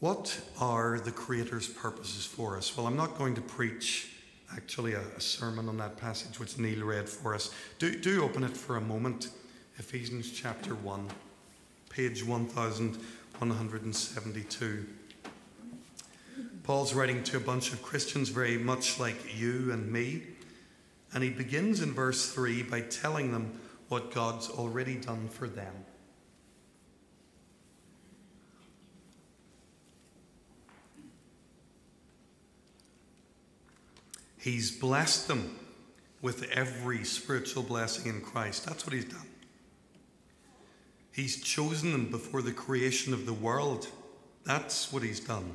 What 0.00 0.40
are 0.60 0.98
the 0.98 1.12
Creator's 1.12 1.68
purposes 1.68 2.26
for 2.26 2.56
us? 2.56 2.76
Well, 2.76 2.88
I'm 2.88 2.96
not 2.96 3.16
going 3.16 3.36
to 3.36 3.40
preach 3.40 4.10
actually 4.52 4.94
a, 4.94 5.02
a, 5.16 5.20
sermon 5.20 5.68
on 5.68 5.76
that 5.76 5.98
passage 5.98 6.40
which 6.40 6.58
Neil 6.58 6.84
read 6.84 7.08
for 7.08 7.32
us. 7.32 7.54
Do, 7.78 7.96
do 7.96 8.24
open 8.24 8.42
it 8.42 8.56
for 8.56 8.76
a 8.76 8.80
moment. 8.80 9.28
Ephesians 9.78 10.32
chapter 10.32 10.74
1, 10.74 11.08
page 11.88 12.24
1172. 12.24 14.86
Paul's 16.64 16.92
writing 16.92 17.22
to 17.22 17.36
a 17.36 17.40
bunch 17.40 17.72
of 17.72 17.84
Christians 17.84 18.30
very 18.30 18.58
much 18.58 18.98
like 18.98 19.38
you 19.38 19.70
and 19.70 19.92
me. 19.92 20.22
And 21.14 21.22
he 21.22 21.30
begins 21.30 21.82
in 21.82 21.92
verse 21.92 22.32
3 22.32 22.64
by 22.64 22.80
telling 22.80 23.30
them 23.30 23.60
what 23.92 24.10
God's 24.10 24.48
already 24.48 24.94
done 24.94 25.28
for 25.28 25.46
them. 25.46 25.84
He's 34.38 34.70
blessed 34.70 35.28
them 35.28 35.58
with 36.22 36.50
every 36.52 37.04
spiritual 37.04 37.64
blessing 37.64 38.06
in 38.06 38.22
Christ. 38.22 38.64
That's 38.64 38.86
what 38.86 38.94
he's 38.94 39.04
done. 39.04 39.28
He's 41.12 41.42
chosen 41.42 41.92
them 41.92 42.10
before 42.10 42.40
the 42.40 42.50
creation 42.50 43.12
of 43.12 43.26
the 43.26 43.34
world. 43.34 43.88
That's 44.44 44.90
what 44.90 45.02
he's 45.02 45.20
done. 45.20 45.54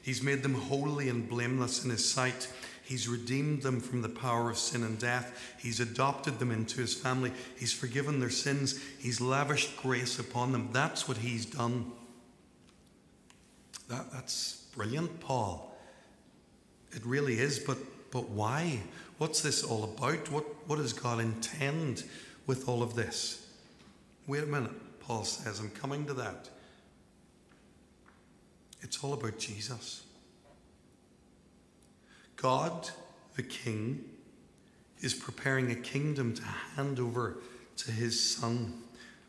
He's 0.00 0.22
made 0.22 0.42
them 0.42 0.54
holy 0.54 1.10
and 1.10 1.28
blameless 1.28 1.84
in 1.84 1.90
his 1.90 2.10
sight. 2.10 2.50
He's 2.88 3.06
redeemed 3.06 3.60
them 3.62 3.80
from 3.80 4.00
the 4.00 4.08
power 4.08 4.48
of 4.50 4.56
sin 4.56 4.82
and 4.82 4.98
death. 4.98 5.54
He's 5.58 5.78
adopted 5.78 6.38
them 6.38 6.50
into 6.50 6.80
his 6.80 6.94
family. 6.94 7.32
He's 7.58 7.72
forgiven 7.72 8.18
their 8.18 8.30
sins. 8.30 8.80
He's 8.98 9.20
lavished 9.20 9.76
grace 9.76 10.18
upon 10.18 10.52
them. 10.52 10.70
That's 10.72 11.06
what 11.06 11.18
he's 11.18 11.44
done. 11.44 11.92
That, 13.88 14.10
that's 14.10 14.64
brilliant, 14.74 15.20
Paul. 15.20 15.76
It 16.92 17.04
really 17.04 17.38
is, 17.38 17.58
but 17.58 17.76
but 18.10 18.30
why? 18.30 18.80
What's 19.18 19.40
this 19.40 19.62
all 19.62 19.84
about? 19.84 20.30
What, 20.30 20.44
what 20.66 20.76
does 20.76 20.92
God 20.92 21.20
intend 21.20 22.04
with 22.46 22.68
all 22.68 22.82
of 22.82 22.94
this? 22.94 23.46
Wait 24.26 24.42
a 24.42 24.46
minute, 24.46 25.00
Paul 25.00 25.24
says. 25.24 25.60
I'm 25.60 25.70
coming 25.70 26.06
to 26.06 26.14
that. 26.14 26.48
It's 28.80 29.02
all 29.02 29.12
about 29.12 29.38
Jesus. 29.38 30.04
God, 32.40 32.88
the 33.36 33.42
King, 33.42 34.04
is 35.00 35.12
preparing 35.12 35.70
a 35.70 35.74
kingdom 35.74 36.34
to 36.34 36.42
hand 36.42 36.98
over 36.98 37.38
to 37.78 37.90
his 37.90 38.36
Son. 38.36 38.82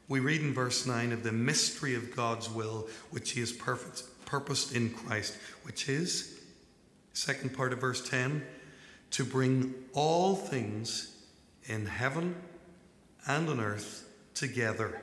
We 0.07 0.19
read 0.19 0.41
in 0.41 0.53
verse 0.53 0.85
9 0.85 1.11
of 1.11 1.23
the 1.23 1.31
mystery 1.31 1.95
of 1.95 2.15
God's 2.15 2.49
will, 2.49 2.87
which 3.11 3.31
he 3.31 3.39
has 3.39 3.51
purposed 3.51 4.75
in 4.75 4.91
Christ, 4.91 5.37
which 5.63 5.89
is, 5.89 6.39
second 7.13 7.55
part 7.55 7.73
of 7.73 7.81
verse 7.81 8.07
10, 8.07 8.43
to 9.11 9.25
bring 9.25 9.73
all 9.93 10.35
things 10.35 11.15
in 11.65 11.87
heaven 11.87 12.35
and 13.27 13.49
on 13.49 13.59
earth 13.59 14.07
together 14.33 15.01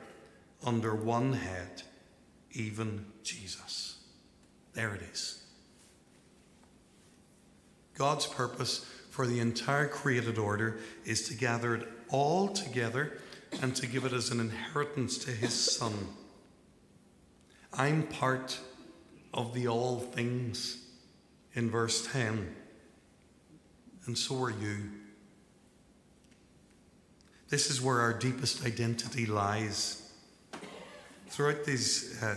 under 0.65 0.95
one 0.95 1.33
head, 1.33 1.83
even 2.51 3.05
Jesus. 3.23 3.99
There 4.73 4.95
it 4.95 5.01
is. 5.11 5.43
God's 7.97 8.27
purpose 8.27 8.85
for 9.09 9.25
the 9.25 9.39
entire 9.39 9.87
created 9.87 10.37
order 10.37 10.77
is 11.03 11.27
to 11.29 11.33
gather 11.33 11.75
it 11.75 11.87
all 12.09 12.47
together 12.49 13.19
and 13.61 13.75
to 13.75 13.87
give 13.87 14.05
it 14.05 14.13
as 14.13 14.29
an 14.29 14.39
inheritance 14.39 15.17
to 15.19 15.31
his 15.31 15.53
Son. 15.53 15.93
I'm 17.73 18.03
part 18.03 18.59
of 19.33 19.53
the 19.53 19.67
all 19.67 19.99
things 19.99 20.85
in 21.53 21.71
verse 21.71 22.07
10 22.11 22.55
and 24.05 24.17
so 24.17 24.41
are 24.41 24.51
you. 24.51 24.89
This 27.49 27.69
is 27.69 27.81
where 27.81 27.99
our 27.99 28.13
deepest 28.13 28.65
identity 28.65 29.25
lies. 29.25 30.11
Throughout 31.29 31.65
these 31.65 32.21
uh, 32.21 32.35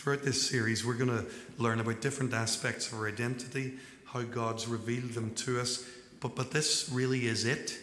throughout 0.00 0.22
this 0.22 0.48
series, 0.48 0.82
we're 0.82 0.94
going 0.94 1.10
to 1.10 1.26
learn 1.58 1.78
about 1.78 2.00
different 2.00 2.32
aspects 2.32 2.90
of 2.90 2.98
our 2.98 3.06
identity, 3.06 3.74
how 4.06 4.22
God's 4.22 4.66
revealed 4.66 5.10
them 5.10 5.34
to 5.34 5.60
us. 5.60 5.84
But 6.20 6.34
but 6.34 6.52
this 6.52 6.88
really 6.90 7.26
is 7.26 7.44
it. 7.44 7.78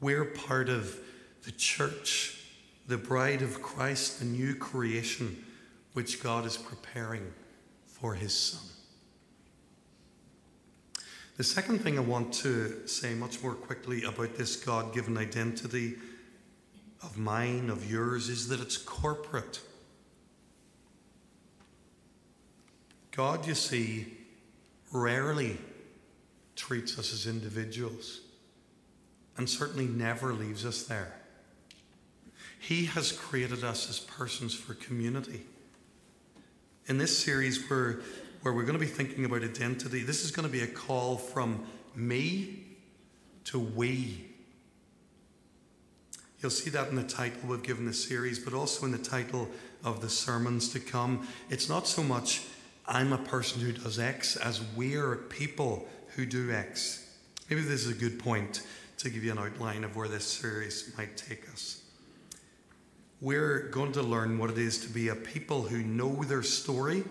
We're 0.00 0.24
part 0.24 0.68
of 0.68 0.98
the 1.44 1.52
church, 1.52 2.42
the 2.88 2.96
bride 2.96 3.42
of 3.42 3.62
Christ, 3.62 4.18
the 4.18 4.24
new 4.24 4.56
creation 4.56 5.44
which 5.92 6.20
God 6.20 6.44
is 6.44 6.56
preparing 6.56 7.32
for 7.86 8.14
his 8.14 8.34
son. 8.34 8.66
The 11.36 11.44
second 11.44 11.78
thing 11.78 11.98
I 11.98 12.02
want 12.02 12.34
to 12.34 12.84
say 12.88 13.14
much 13.14 13.44
more 13.44 13.54
quickly 13.54 14.02
about 14.02 14.36
this 14.36 14.56
God 14.56 14.92
given 14.92 15.16
identity 15.16 15.98
of 17.00 17.16
mine, 17.16 17.70
of 17.70 17.88
yours, 17.88 18.28
is 18.28 18.48
that 18.48 18.58
it's 18.58 18.76
corporate. 18.76 19.60
God, 23.18 23.48
you 23.48 23.56
see, 23.56 24.06
rarely 24.92 25.58
treats 26.54 27.00
us 27.00 27.12
as 27.12 27.26
individuals 27.26 28.20
and 29.36 29.50
certainly 29.50 29.88
never 29.88 30.32
leaves 30.32 30.64
us 30.64 30.84
there. 30.84 31.12
He 32.60 32.84
has 32.84 33.10
created 33.10 33.64
us 33.64 33.90
as 33.90 33.98
persons 33.98 34.54
for 34.54 34.74
community. 34.74 35.44
In 36.86 36.98
this 36.98 37.18
series, 37.18 37.68
we're 37.68 38.02
where 38.42 38.54
we're 38.54 38.62
going 38.62 38.78
to 38.78 38.78
be 38.78 38.86
thinking 38.86 39.24
about 39.24 39.42
identity, 39.42 40.04
this 40.04 40.24
is 40.24 40.30
going 40.30 40.46
to 40.46 40.52
be 40.52 40.62
a 40.62 40.68
call 40.68 41.16
from 41.16 41.66
me 41.96 42.66
to 43.46 43.58
we. 43.58 44.26
You'll 46.40 46.52
see 46.52 46.70
that 46.70 46.86
in 46.90 46.94
the 46.94 47.02
title 47.02 47.48
we've 47.48 47.64
given 47.64 47.84
the 47.84 47.92
series, 47.92 48.38
but 48.38 48.54
also 48.54 48.86
in 48.86 48.92
the 48.92 48.98
title 48.98 49.48
of 49.82 50.02
the 50.02 50.08
sermons 50.08 50.68
to 50.68 50.78
come. 50.78 51.26
It's 51.50 51.68
not 51.68 51.88
so 51.88 52.04
much 52.04 52.42
I'm 52.90 53.12
a 53.12 53.18
person 53.18 53.60
who 53.60 53.72
does 53.72 53.98
X 53.98 54.36
as 54.36 54.62
we're 54.74 55.16
people 55.16 55.86
who 56.16 56.24
do 56.24 56.50
X. 56.50 57.04
Maybe 57.50 57.60
this 57.60 57.84
is 57.84 57.90
a 57.90 58.00
good 58.00 58.18
point 58.18 58.62
to 58.96 59.10
give 59.10 59.22
you 59.22 59.30
an 59.30 59.38
outline 59.38 59.84
of 59.84 59.94
where 59.94 60.08
this 60.08 60.24
series 60.24 60.90
might 60.96 61.14
take 61.18 61.46
us. 61.52 61.82
We're 63.20 63.68
going 63.68 63.92
to 63.92 64.02
learn 64.02 64.38
what 64.38 64.50
it 64.50 64.56
is 64.56 64.78
to 64.86 64.88
be 64.88 65.08
a 65.08 65.14
people 65.14 65.62
who 65.62 65.82
know 65.82 66.24
their 66.24 66.42
story, 66.42 67.04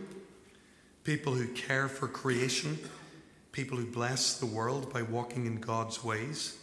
people 1.03 1.33
who 1.33 1.47
care 1.49 1.87
for 1.87 2.07
creation, 2.07 2.79
people 3.51 3.77
who 3.77 3.85
bless 3.85 4.39
the 4.39 4.47
world 4.47 4.91
by 4.91 5.03
walking 5.03 5.45
in 5.45 5.57
God's 5.57 6.03
ways, 6.03 6.57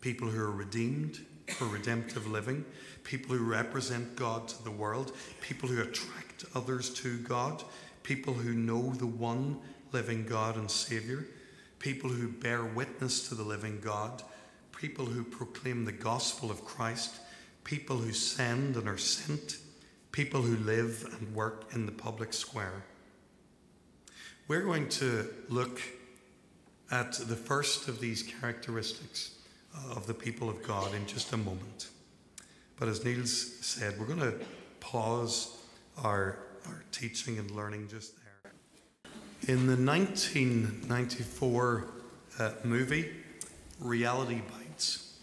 people 0.00 0.26
who 0.26 0.40
are 0.40 0.50
redeemed 0.50 1.18
for 1.48 1.66
redemptive 1.66 2.26
living, 2.26 2.64
people 3.04 3.36
who 3.36 3.44
represent 3.44 4.16
God 4.16 4.48
to 4.48 4.64
the 4.64 4.70
world, 4.70 5.12
people 5.42 5.68
who 5.68 5.82
attract 5.82 6.44
others 6.54 6.88
to 6.94 7.18
God, 7.18 7.62
people 8.02 8.34
who 8.34 8.52
know 8.52 8.90
the 8.92 9.06
one 9.06 9.58
living 9.92 10.24
God 10.26 10.56
and 10.56 10.70
Saviour, 10.70 11.26
people 11.78 12.10
who 12.10 12.28
bear 12.28 12.64
witness 12.64 13.28
to 13.28 13.34
the 13.34 13.42
living 13.42 13.80
God, 13.80 14.22
people 14.76 15.06
who 15.06 15.24
proclaim 15.24 15.84
the 15.84 15.92
gospel 15.92 16.50
of 16.50 16.64
Christ, 16.64 17.20
people 17.64 17.96
who 17.96 18.12
send 18.12 18.76
and 18.76 18.88
are 18.88 18.98
sent, 18.98 19.58
people 20.12 20.42
who 20.42 20.56
live 20.64 21.06
and 21.18 21.34
work 21.34 21.66
in 21.72 21.86
the 21.86 21.92
public 21.92 22.32
square. 22.32 22.84
We're 24.48 24.62
going 24.62 24.88
to 24.90 25.28
look 25.48 25.80
at 26.90 27.12
the 27.12 27.36
first 27.36 27.88
of 27.88 28.00
these 28.00 28.22
characteristics 28.22 29.36
of 29.94 30.06
the 30.06 30.14
people 30.14 30.48
of 30.48 30.62
God 30.66 30.94
in 30.94 31.06
just 31.06 31.32
a 31.32 31.36
moment. 31.36 31.88
But 32.76 32.88
as 32.88 33.04
Niels 33.04 33.58
said, 33.60 33.98
we're 33.98 34.06
going 34.06 34.18
to 34.20 34.34
pause 34.80 35.56
our, 36.02 36.38
our 36.66 36.82
teaching 36.92 37.38
and 37.38 37.50
learning 37.50 37.88
just 37.88 38.14
there. 38.16 38.52
In 39.48 39.66
the 39.66 39.76
1994 39.76 41.84
uh, 42.38 42.50
movie, 42.64 43.10
Reality 43.78 44.40
Bites, 44.50 45.18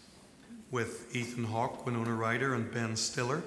with 0.70 1.14
Ethan 1.16 1.44
Hawke, 1.44 1.86
Winona 1.86 2.14
Ryder, 2.14 2.54
and 2.54 2.70
Ben 2.72 2.96
Stiller, 2.96 3.42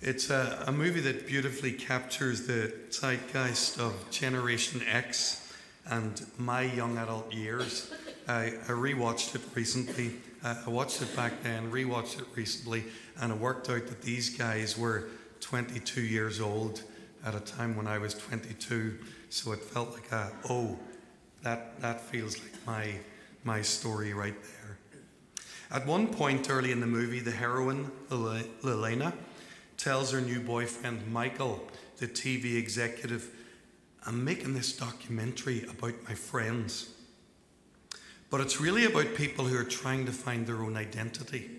it's 0.00 0.28
a, 0.28 0.64
a 0.66 0.72
movie 0.72 1.00
that 1.00 1.26
beautifully 1.26 1.72
captures 1.72 2.46
the 2.46 2.74
zeitgeist 2.90 3.78
of 3.78 4.10
Generation 4.10 4.82
X 4.86 5.52
and 5.86 6.26
my 6.38 6.62
young 6.62 6.98
adult 6.98 7.32
years. 7.32 7.92
I, 8.28 8.54
I 8.68 8.72
rewatched 8.72 9.34
it 9.34 9.40
recently. 9.54 10.16
Uh, 10.42 10.56
I 10.66 10.70
watched 10.70 11.00
it 11.00 11.14
back 11.16 11.42
then, 11.42 11.70
rewatched 11.70 12.20
it 12.20 12.26
recently, 12.34 12.84
and 13.20 13.32
it 13.32 13.38
worked 13.38 13.70
out 13.70 13.86
that 13.86 14.02
these 14.02 14.36
guys 14.36 14.76
were 14.76 15.08
22 15.40 16.02
years 16.02 16.40
old 16.40 16.82
at 17.24 17.34
a 17.34 17.40
time 17.40 17.76
when 17.76 17.86
I 17.86 17.98
was 17.98 18.14
22. 18.14 18.98
So 19.30 19.52
it 19.52 19.60
felt 19.60 19.92
like 19.92 20.12
a, 20.12 20.32
oh, 20.48 20.78
that, 21.42 21.80
that 21.80 22.00
feels 22.00 22.38
like 22.38 22.66
my, 22.66 22.94
my 23.44 23.62
story 23.62 24.12
right 24.12 24.36
there. 24.42 24.78
At 25.70 25.86
one 25.86 26.08
point 26.08 26.50
early 26.50 26.70
in 26.70 26.80
the 26.80 26.86
movie, 26.86 27.20
the 27.20 27.30
heroine, 27.30 27.90
Lelaina, 28.10 29.14
tells 29.76 30.12
her 30.12 30.20
new 30.20 30.40
boyfriend, 30.40 31.10
Michael, 31.12 31.66
the 31.98 32.06
TV 32.06 32.56
executive, 32.56 33.30
I'm 34.06 34.24
making 34.24 34.54
this 34.54 34.76
documentary 34.76 35.64
about 35.64 35.94
my 36.06 36.14
friends. 36.14 36.90
But 38.30 38.40
it's 38.40 38.60
really 38.60 38.84
about 38.84 39.14
people 39.14 39.46
who 39.46 39.56
are 39.56 39.64
trying 39.64 40.06
to 40.06 40.12
find 40.12 40.46
their 40.46 40.62
own 40.62 40.76
identity 40.76 41.50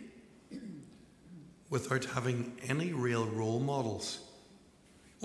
without 1.70 2.06
having 2.06 2.56
any 2.68 2.94
real 2.94 3.26
role 3.26 3.60
models 3.60 4.25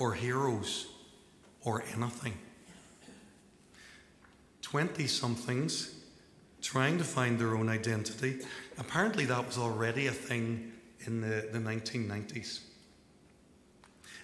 or 0.01 0.15
heroes 0.15 0.87
or 1.63 1.85
anything. 1.95 2.37
20 4.63 5.07
somethings 5.07 5.95
trying 6.63 6.99
to 6.99 7.05
find 7.05 7.39
their 7.39 7.55
own 7.55 7.69
identity. 7.69 8.39
Apparently, 8.79 9.25
that 9.27 9.47
was 9.47 9.59
already 9.59 10.07
a 10.07 10.11
thing 10.11 10.73
in 11.07 11.21
the, 11.21 11.49
the 11.53 11.59
1990s. 11.59 12.61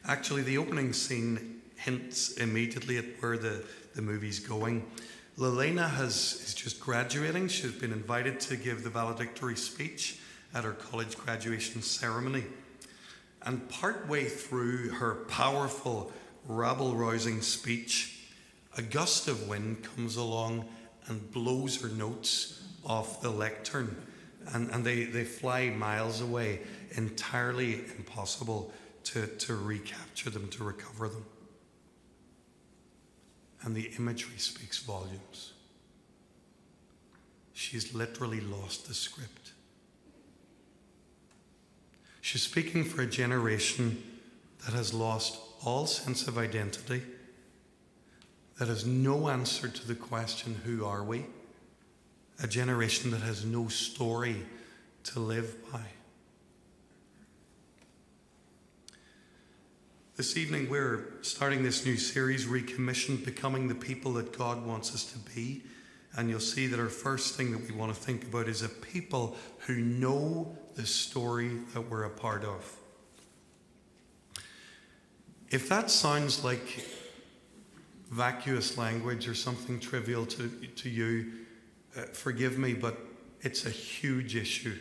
Actually, 0.07 0.43
the 0.43 0.59
opening 0.59 0.93
scene 0.93 1.61
hints 1.77 2.33
immediately 2.35 2.97
at 2.99 3.05
where 3.21 3.37
the, 3.37 3.65
the 3.95 4.03
movie's 4.03 4.39
going. 4.39 4.85
Lelaina 5.37 5.89
has, 5.89 6.41
is 6.45 6.55
just 6.55 6.81
graduating. 6.81 7.49
She's 7.49 7.73
been 7.73 7.93
invited 7.93 8.41
to 8.41 8.57
give 8.57 8.83
the 8.83 8.91
valedictory 8.91 9.57
speech 9.57 10.19
at 10.55 10.65
her 10.65 10.73
college 10.73 11.19
graduation 11.19 11.83
ceremony. 11.83 12.45
And 13.47 13.67
partway 13.69 14.27
through 14.27 14.91
her 14.91 15.15
powerful, 15.29 16.13
rabble 16.47 16.95
rousing 16.95 17.41
speech, 17.41 18.21
a 18.77 18.83
gust 18.83 19.29
of 19.29 19.49
wind 19.49 19.83
comes 19.83 20.17
along 20.17 20.67
and 21.07 21.31
blows 21.33 21.81
her 21.81 21.89
notes 21.89 22.63
off 22.85 23.23
the 23.23 23.31
lectern. 23.31 23.97
And, 24.53 24.71
and 24.71 24.85
they, 24.85 25.05
they 25.05 25.25
fly 25.25 25.71
miles 25.71 26.21
away, 26.21 26.61
entirely 26.97 27.85
impossible 27.97 28.73
to, 29.05 29.27
to 29.27 29.57
recapture 29.57 30.29
them, 30.29 30.49
to 30.51 30.65
recover 30.65 31.09
them 31.09 31.25
and 33.67 33.75
the 33.75 33.91
imagery 33.99 34.39
speaks 34.39 34.79
volumes. 34.79 35.53
She's 37.53 37.93
literally 37.93 38.41
lost 38.41 38.87
the 38.87 38.95
script. 38.95 39.46
She's 42.27 42.43
speaking 42.43 42.83
for 42.83 43.03
a 43.03 43.07
generation 43.07 44.03
that 44.65 44.75
has 44.75 44.93
lost 44.93 45.39
all 45.65 45.87
sense 45.87 46.27
of 46.27 46.37
identity, 46.37 47.05
that 48.59 48.67
has 48.67 48.85
no 48.85 49.29
answer 49.29 49.69
to 49.69 49.87
the 49.87 49.95
question, 49.95 50.61
Who 50.65 50.85
are 50.85 51.05
we? 51.05 51.27
A 52.43 52.49
generation 52.49 53.13
that 53.13 53.21
has 53.21 53.45
no 53.45 53.69
story 53.69 54.45
to 55.05 55.21
live 55.21 55.55
by. 55.71 55.83
This 60.17 60.37
evening, 60.37 60.69
we're 60.69 61.07
starting 61.23 61.63
this 61.63 61.87
new 61.87 61.97
series, 61.97 62.49
Recommissioned 62.49 63.25
Becoming 63.25 63.69
the 63.69 63.77
People 63.77 64.15
That 64.15 64.37
God 64.37 64.67
Wants 64.67 64.93
Us 64.93 65.05
to 65.13 65.19
Be. 65.33 65.63
And 66.17 66.29
you'll 66.29 66.41
see 66.41 66.67
that 66.67 66.81
our 66.81 66.89
first 66.89 67.37
thing 67.37 67.53
that 67.53 67.71
we 67.71 67.73
want 67.73 67.95
to 67.95 68.01
think 68.01 68.25
about 68.25 68.49
is 68.49 68.63
a 68.63 68.69
people 68.69 69.37
who 69.59 69.77
know 69.77 70.59
the 70.77 70.87
story 70.87 71.51
that 71.73 71.81
we're 71.81 72.05
a 72.05 72.11
part 72.11 72.45
of. 72.45 72.77
If 75.51 75.69
that 75.69 75.91
sounds 75.91 76.45
like 76.45 76.87
vacuous 78.11 78.77
language 78.77 79.27
or 79.27 79.35
something 79.35 79.81
trivial 79.81 80.27
to, 80.27 80.49
to 80.49 80.89
you, 80.89 81.33
uh, 81.97 82.03
forgive 82.13 82.59
me, 82.59 82.75
but 82.75 82.99
it's 83.41 83.65
a 83.65 83.71
huge 83.71 84.37
issue. 84.37 84.77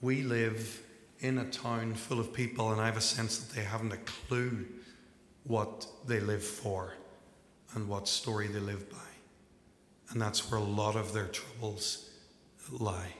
We 0.00 0.22
live 0.22 0.82
in 1.20 1.38
a 1.38 1.46
town 1.46 1.94
full 1.94 2.20
of 2.20 2.32
people, 2.32 2.72
and 2.72 2.80
I 2.80 2.86
have 2.86 2.98
a 2.98 3.00
sense 3.00 3.38
that 3.38 3.54
they 3.54 3.64
haven't 3.64 3.92
a 3.92 3.96
clue 3.96 4.66
what 5.44 5.86
they 6.06 6.20
live 6.20 6.42
for 6.42 6.94
and 7.74 7.88
what 7.88 8.06
story 8.06 8.48
they 8.48 8.60
live 8.60 8.90
by. 8.90 8.98
And 10.10 10.20
that's 10.20 10.50
where 10.50 10.60
a 10.60 10.64
lot 10.64 10.96
of 10.96 11.12
their 11.12 11.28
troubles 11.28 12.10
lie. 12.70 13.14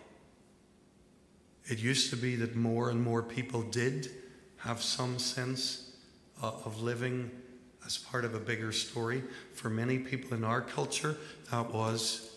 It 1.66 1.78
used 1.78 2.10
to 2.10 2.16
be 2.16 2.36
that 2.36 2.56
more 2.56 2.90
and 2.90 3.02
more 3.02 3.22
people 3.22 3.62
did 3.62 4.10
have 4.58 4.82
some 4.82 5.18
sense 5.18 5.96
uh, 6.42 6.52
of 6.64 6.82
living 6.82 7.30
as 7.86 7.98
part 7.98 8.24
of 8.24 8.34
a 8.34 8.38
bigger 8.38 8.72
story. 8.72 9.22
For 9.54 9.70
many 9.70 9.98
people 9.98 10.36
in 10.36 10.44
our 10.44 10.60
culture, 10.60 11.16
that 11.50 11.72
was 11.72 12.30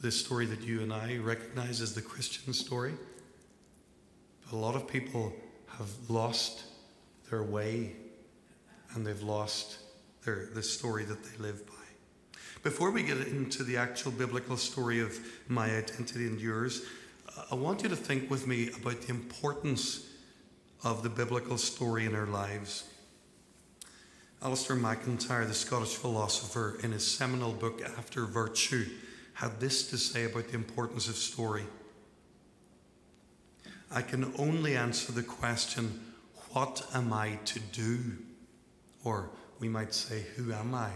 the 0.00 0.10
story 0.10 0.46
that 0.46 0.62
you 0.62 0.80
and 0.80 0.92
I 0.92 1.18
recognize 1.18 1.80
as 1.80 1.94
the 1.94 2.02
Christian 2.02 2.54
story 2.54 2.94
But 4.44 4.56
a 4.56 4.58
lot 4.58 4.74
of 4.74 4.88
people 4.88 5.32
have 5.78 5.90
lost 6.08 6.64
their 7.28 7.42
way 7.42 7.92
and 8.94 9.06
they've 9.06 9.22
lost 9.22 9.78
their, 10.24 10.48
the 10.54 10.62
story 10.62 11.04
that 11.04 11.22
they 11.22 11.36
live 11.38 11.66
by. 11.66 11.74
Before 12.62 12.90
we 12.90 13.02
get 13.02 13.18
into 13.18 13.62
the 13.62 13.76
actual 13.76 14.12
biblical 14.12 14.56
story 14.56 15.00
of 15.00 15.18
my 15.48 15.76
identity 15.76 16.26
and 16.26 16.40
yours, 16.40 16.82
I 17.50 17.54
want 17.54 17.82
you 17.82 17.88
to 17.88 17.96
think 17.96 18.30
with 18.30 18.46
me 18.46 18.70
about 18.80 19.02
the 19.02 19.10
importance 19.10 20.06
of 20.82 21.02
the 21.02 21.08
biblical 21.08 21.58
story 21.58 22.06
in 22.06 22.14
our 22.14 22.26
lives. 22.26 22.84
Alasdair 24.42 24.80
MacIntyre, 24.80 25.44
the 25.44 25.54
Scottish 25.54 25.94
philosopher, 25.94 26.78
in 26.82 26.92
his 26.92 27.06
seminal 27.06 27.52
book 27.52 27.82
After 27.82 28.24
Virtue, 28.24 28.86
had 29.34 29.60
this 29.60 29.88
to 29.90 29.98
say 29.98 30.24
about 30.24 30.48
the 30.48 30.54
importance 30.54 31.08
of 31.08 31.16
story. 31.16 31.64
I 33.90 34.02
can 34.02 34.32
only 34.38 34.76
answer 34.76 35.12
the 35.12 35.22
question, 35.22 36.00
What 36.52 36.86
am 36.94 37.12
I 37.12 37.38
to 37.46 37.60
do? 37.60 37.98
Or 39.04 39.30
we 39.58 39.68
might 39.68 39.92
say, 39.94 40.24
Who 40.36 40.52
am 40.52 40.74
I? 40.74 40.90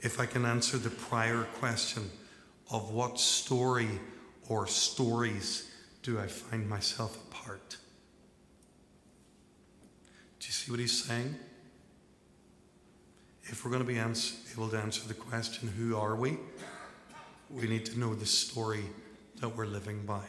If 0.00 0.18
I 0.18 0.26
can 0.26 0.44
answer 0.44 0.78
the 0.78 0.90
prior 0.90 1.44
question 1.60 2.10
of 2.70 2.90
what 2.90 3.20
story 3.20 4.00
or 4.52 4.66
stories 4.66 5.70
do 6.02 6.20
I 6.20 6.26
find 6.26 6.68
myself 6.68 7.16
apart? 7.16 7.78
Do 10.40 10.46
you 10.46 10.52
see 10.52 10.70
what 10.70 10.78
he's 10.78 11.04
saying? 11.04 11.36
If 13.44 13.64
we're 13.64 13.70
going 13.70 13.82
to 13.82 13.88
be 13.88 13.98
able 13.98 14.68
to 14.68 14.78
answer 14.78 15.08
the 15.08 15.14
question, 15.14 15.68
who 15.68 15.96
are 15.96 16.14
we? 16.14 16.36
We 17.48 17.66
need 17.66 17.86
to 17.86 17.98
know 17.98 18.14
the 18.14 18.26
story 18.26 18.84
that 19.40 19.56
we're 19.56 19.64
living 19.64 20.04
by. 20.04 20.24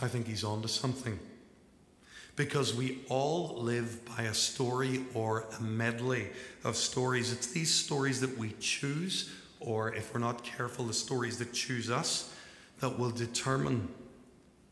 I 0.00 0.08
think 0.08 0.26
he's 0.26 0.44
on 0.44 0.62
to 0.62 0.68
something. 0.68 1.18
Because 2.36 2.74
we 2.74 3.00
all 3.10 3.56
live 3.58 4.02
by 4.16 4.24
a 4.24 4.34
story 4.34 5.04
or 5.12 5.44
a 5.58 5.62
medley 5.62 6.28
of 6.64 6.74
stories. 6.76 7.32
It's 7.32 7.48
these 7.48 7.72
stories 7.72 8.20
that 8.22 8.38
we 8.38 8.54
choose, 8.60 9.30
or 9.64 9.94
if 9.94 10.12
we're 10.12 10.20
not 10.20 10.44
careful, 10.44 10.84
the 10.84 10.92
stories 10.92 11.38
that 11.38 11.52
choose 11.54 11.90
us, 11.90 12.32
that 12.80 12.98
will 12.98 13.10
determine 13.10 13.88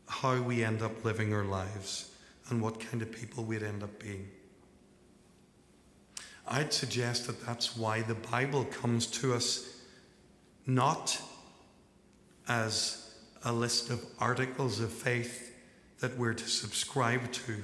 how 0.07 0.39
we 0.39 0.63
end 0.63 0.83
up 0.83 1.03
living 1.03 1.33
our 1.33 1.43
lives 1.43 2.11
and 2.49 2.61
what 2.61 2.79
kind 2.79 3.01
of 3.01 3.11
people 3.11 3.43
we'd 3.43 3.63
end 3.63 3.81
up 3.81 3.99
being. 3.99 4.29
I'd 6.47 6.71
suggest 6.71 7.25
that 7.25 7.43
that's 7.43 7.75
why 7.75 8.01
the 8.01 8.13
Bible 8.13 8.65
comes 8.65 9.07
to 9.07 9.33
us 9.33 9.81
not 10.67 11.19
as 12.47 13.15
a 13.43 13.51
list 13.51 13.89
of 13.89 14.05
articles 14.19 14.79
of 14.79 14.91
faith 14.91 15.55
that 16.01 16.15
we're 16.17 16.33
to 16.33 16.47
subscribe 16.47 17.31
to, 17.31 17.63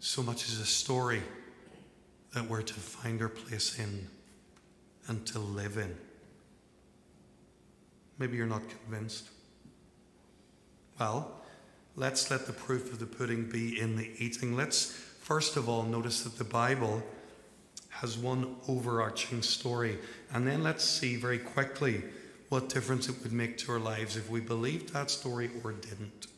so 0.00 0.22
much 0.22 0.48
as 0.48 0.60
a 0.60 0.66
story 0.66 1.22
that 2.34 2.46
we're 2.46 2.62
to 2.62 2.74
find 2.74 3.22
our 3.22 3.28
place 3.28 3.78
in 3.78 4.06
and 5.08 5.26
to 5.26 5.38
live 5.38 5.76
in. 5.76 5.96
Maybe 8.18 8.36
you're 8.36 8.46
not 8.46 8.62
convinced. 8.68 9.28
Well, 11.00 11.40
let's 11.96 12.30
let 12.30 12.46
the 12.46 12.52
proof 12.52 12.92
of 12.92 12.98
the 12.98 13.06
pudding 13.06 13.44
be 13.48 13.80
in 13.80 13.96
the 13.96 14.10
eating. 14.18 14.56
Let's 14.56 14.86
first 14.86 15.56
of 15.56 15.68
all 15.68 15.82
notice 15.82 16.22
that 16.22 16.38
the 16.38 16.44
Bible 16.44 17.02
has 17.90 18.16
one 18.16 18.56
overarching 18.68 19.42
story. 19.42 19.98
And 20.32 20.46
then 20.46 20.62
let's 20.62 20.84
see 20.84 21.16
very 21.16 21.38
quickly 21.38 22.02
what 22.48 22.68
difference 22.68 23.08
it 23.08 23.16
would 23.22 23.32
make 23.32 23.58
to 23.58 23.72
our 23.72 23.78
lives 23.78 24.16
if 24.16 24.30
we 24.30 24.40
believed 24.40 24.92
that 24.92 25.10
story 25.10 25.50
or 25.64 25.72
didn't. 25.72 26.28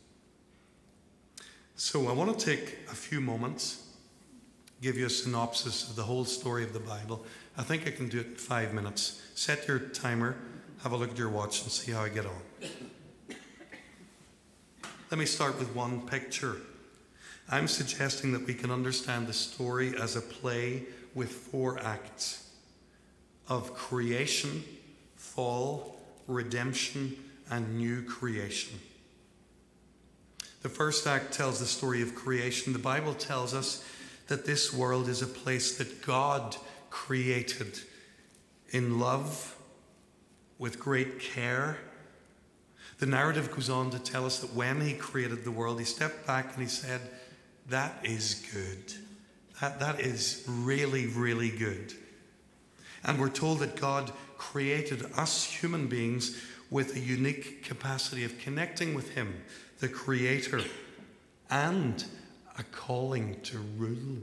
So 1.77 2.09
I 2.09 2.13
want 2.13 2.39
to 2.39 2.45
take 2.45 2.79
a 2.91 2.95
few 2.95 3.21
moments, 3.21 3.87
give 4.83 4.97
you 4.99 5.07
a 5.07 5.11
synopsis 5.11 5.89
of 5.89 5.97
the 5.97 6.03
whole 6.03 6.25
story 6.25 6.65
of 6.65 6.73
the 6.73 6.81
Bible. 6.81 7.25
I 7.61 7.63
think 7.63 7.87
I 7.87 7.91
can 7.91 8.09
do 8.09 8.21
it 8.21 8.27
in 8.27 8.35
five 8.37 8.73
minutes. 8.73 9.21
Set 9.35 9.69
your 9.69 9.79
timer, 9.79 10.35
have 10.83 10.93
a 10.93 10.97
look 10.97 11.11
at 11.11 11.19
your 11.19 11.29
watch, 11.29 11.63
and 11.63 11.71
see 11.71 11.93
how 11.93 12.01
I 12.01 12.09
get 12.09 12.25
on. 12.25 13.37
Let 15.11 15.19
me 15.19 15.27
start 15.27 15.59
with 15.59 15.77
one 15.77 16.01
picture. 16.07 16.57
I'm 17.51 17.69
suggesting 17.69 18.33
that 18.33 18.47
we 18.47 18.55
can 18.55 18.71
understand 18.71 19.27
the 19.27 19.35
story 19.35 19.95
as 20.01 20.17
a 20.17 20.23
play 20.23 20.85
with 21.15 21.31
four 21.31 21.79
acts 21.81 22.49
of 23.47 23.75
creation, 23.75 24.65
fall, 25.17 26.01
redemption, 26.29 27.15
and 27.51 27.77
new 27.77 28.01
creation. 28.05 28.81
The 30.63 30.71
first 30.71 31.07
act 31.07 31.35
tells 31.35 31.61
the 31.61 31.67
story 31.67 32.01
of 32.01 32.15
creation. 32.15 32.73
The 32.73 32.79
Bible 32.79 33.13
tells 33.13 33.53
us 33.53 33.85
that 34.29 34.47
this 34.47 34.73
world 34.73 35.11
is 35.11 35.21
a 35.21 35.27
place 35.27 35.77
that 35.77 36.01
God 36.01 36.57
created 36.91 37.81
in 38.71 38.99
love, 38.99 39.57
with 40.59 40.79
great 40.79 41.19
care. 41.19 41.79
The 42.99 43.07
narrative 43.07 43.51
goes 43.51 43.71
on 43.71 43.91
to 43.91 43.99
tell 43.99 44.27
us 44.27 44.41
that 44.41 44.55
when 44.55 44.81
He 44.81 44.93
created 44.93 45.43
the 45.43 45.51
world, 45.51 45.79
He 45.79 45.87
stepped 45.87 46.27
back 46.27 46.53
and 46.53 46.63
He 46.63 46.69
said, 46.69 47.01
That 47.69 47.99
is 48.05 48.47
good. 48.53 48.93
That, 49.61 49.81
that 49.81 50.01
is 50.01 50.45
really, 50.47 51.07
really 51.07 51.51
good. 51.51 51.95
And 53.05 53.19
we're 53.19 53.31
told 53.31 53.61
that 53.61 53.77
God 53.77 54.13
created 54.37 55.07
us 55.17 55.45
human 55.45 55.87
beings 55.87 56.41
with 56.71 56.95
a 56.95 57.01
unique 57.01 57.65
capacity 57.65 58.25
of 58.25 58.39
connecting 58.39 58.95
with 58.95 59.15
Him, 59.15 59.43
the 59.79 59.89
Creator, 59.89 60.63
and 61.51 62.05
a 62.59 62.63
calling 62.65 63.41
to 63.43 63.59
rule 63.77 64.19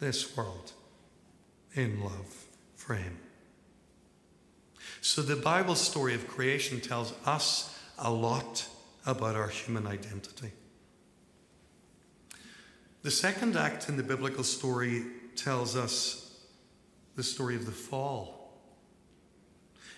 this 0.00 0.36
world 0.36 0.72
in 1.76 2.02
love 2.02 2.46
for 2.74 2.94
Him. 2.94 3.18
So 5.00 5.22
the 5.22 5.36
Bible 5.36 5.74
story 5.74 6.14
of 6.14 6.26
creation 6.26 6.80
tells 6.80 7.14
us 7.24 7.78
a 7.98 8.10
lot 8.10 8.66
about 9.04 9.36
our 9.36 9.48
human 9.48 9.86
identity. 9.86 10.52
The 13.02 13.10
second 13.10 13.56
act 13.56 13.88
in 13.88 13.96
the 13.96 14.02
biblical 14.02 14.42
story 14.42 15.04
tells 15.36 15.76
us 15.76 16.40
the 17.14 17.22
story 17.22 17.54
of 17.54 17.66
the 17.66 17.72
fall. 17.72 18.52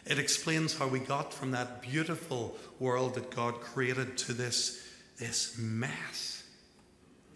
It 0.05 0.19
explains 0.19 0.77
how 0.77 0.89
we 0.89 1.01
got 1.01 1.33
from 1.33 1.51
that 1.53 1.83
beautiful 1.83 2.57
world 2.79 3.15
that 3.15 3.31
God 3.31 3.61
created 3.61 4.17
to 4.19 4.33
this, 4.33 4.83
this 5.19 5.57
mess 5.59 6.45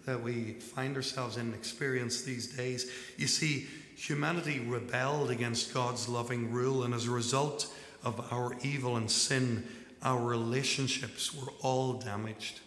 that 0.05 0.23
we 0.23 0.55
find 0.55 0.97
ourselves 0.97 1.37
in 1.37 1.47
and 1.47 1.55
experience 1.55 2.23
these 2.23 2.57
days. 2.57 2.91
You 3.17 3.27
see, 3.27 3.67
humanity 4.03 4.59
rebelled 4.59 5.31
against 5.31 5.73
God's 5.73 6.09
loving 6.09 6.51
rule, 6.51 6.83
and 6.83 6.93
as 6.93 7.07
a 7.07 7.11
result 7.11 7.73
of 8.03 8.33
our 8.33 8.57
evil 8.63 8.97
and 8.97 9.09
sin, 9.09 9.65
our 10.03 10.21
relationships 10.21 11.33
were 11.33 11.53
all 11.61 11.93
damaged. 11.95 12.59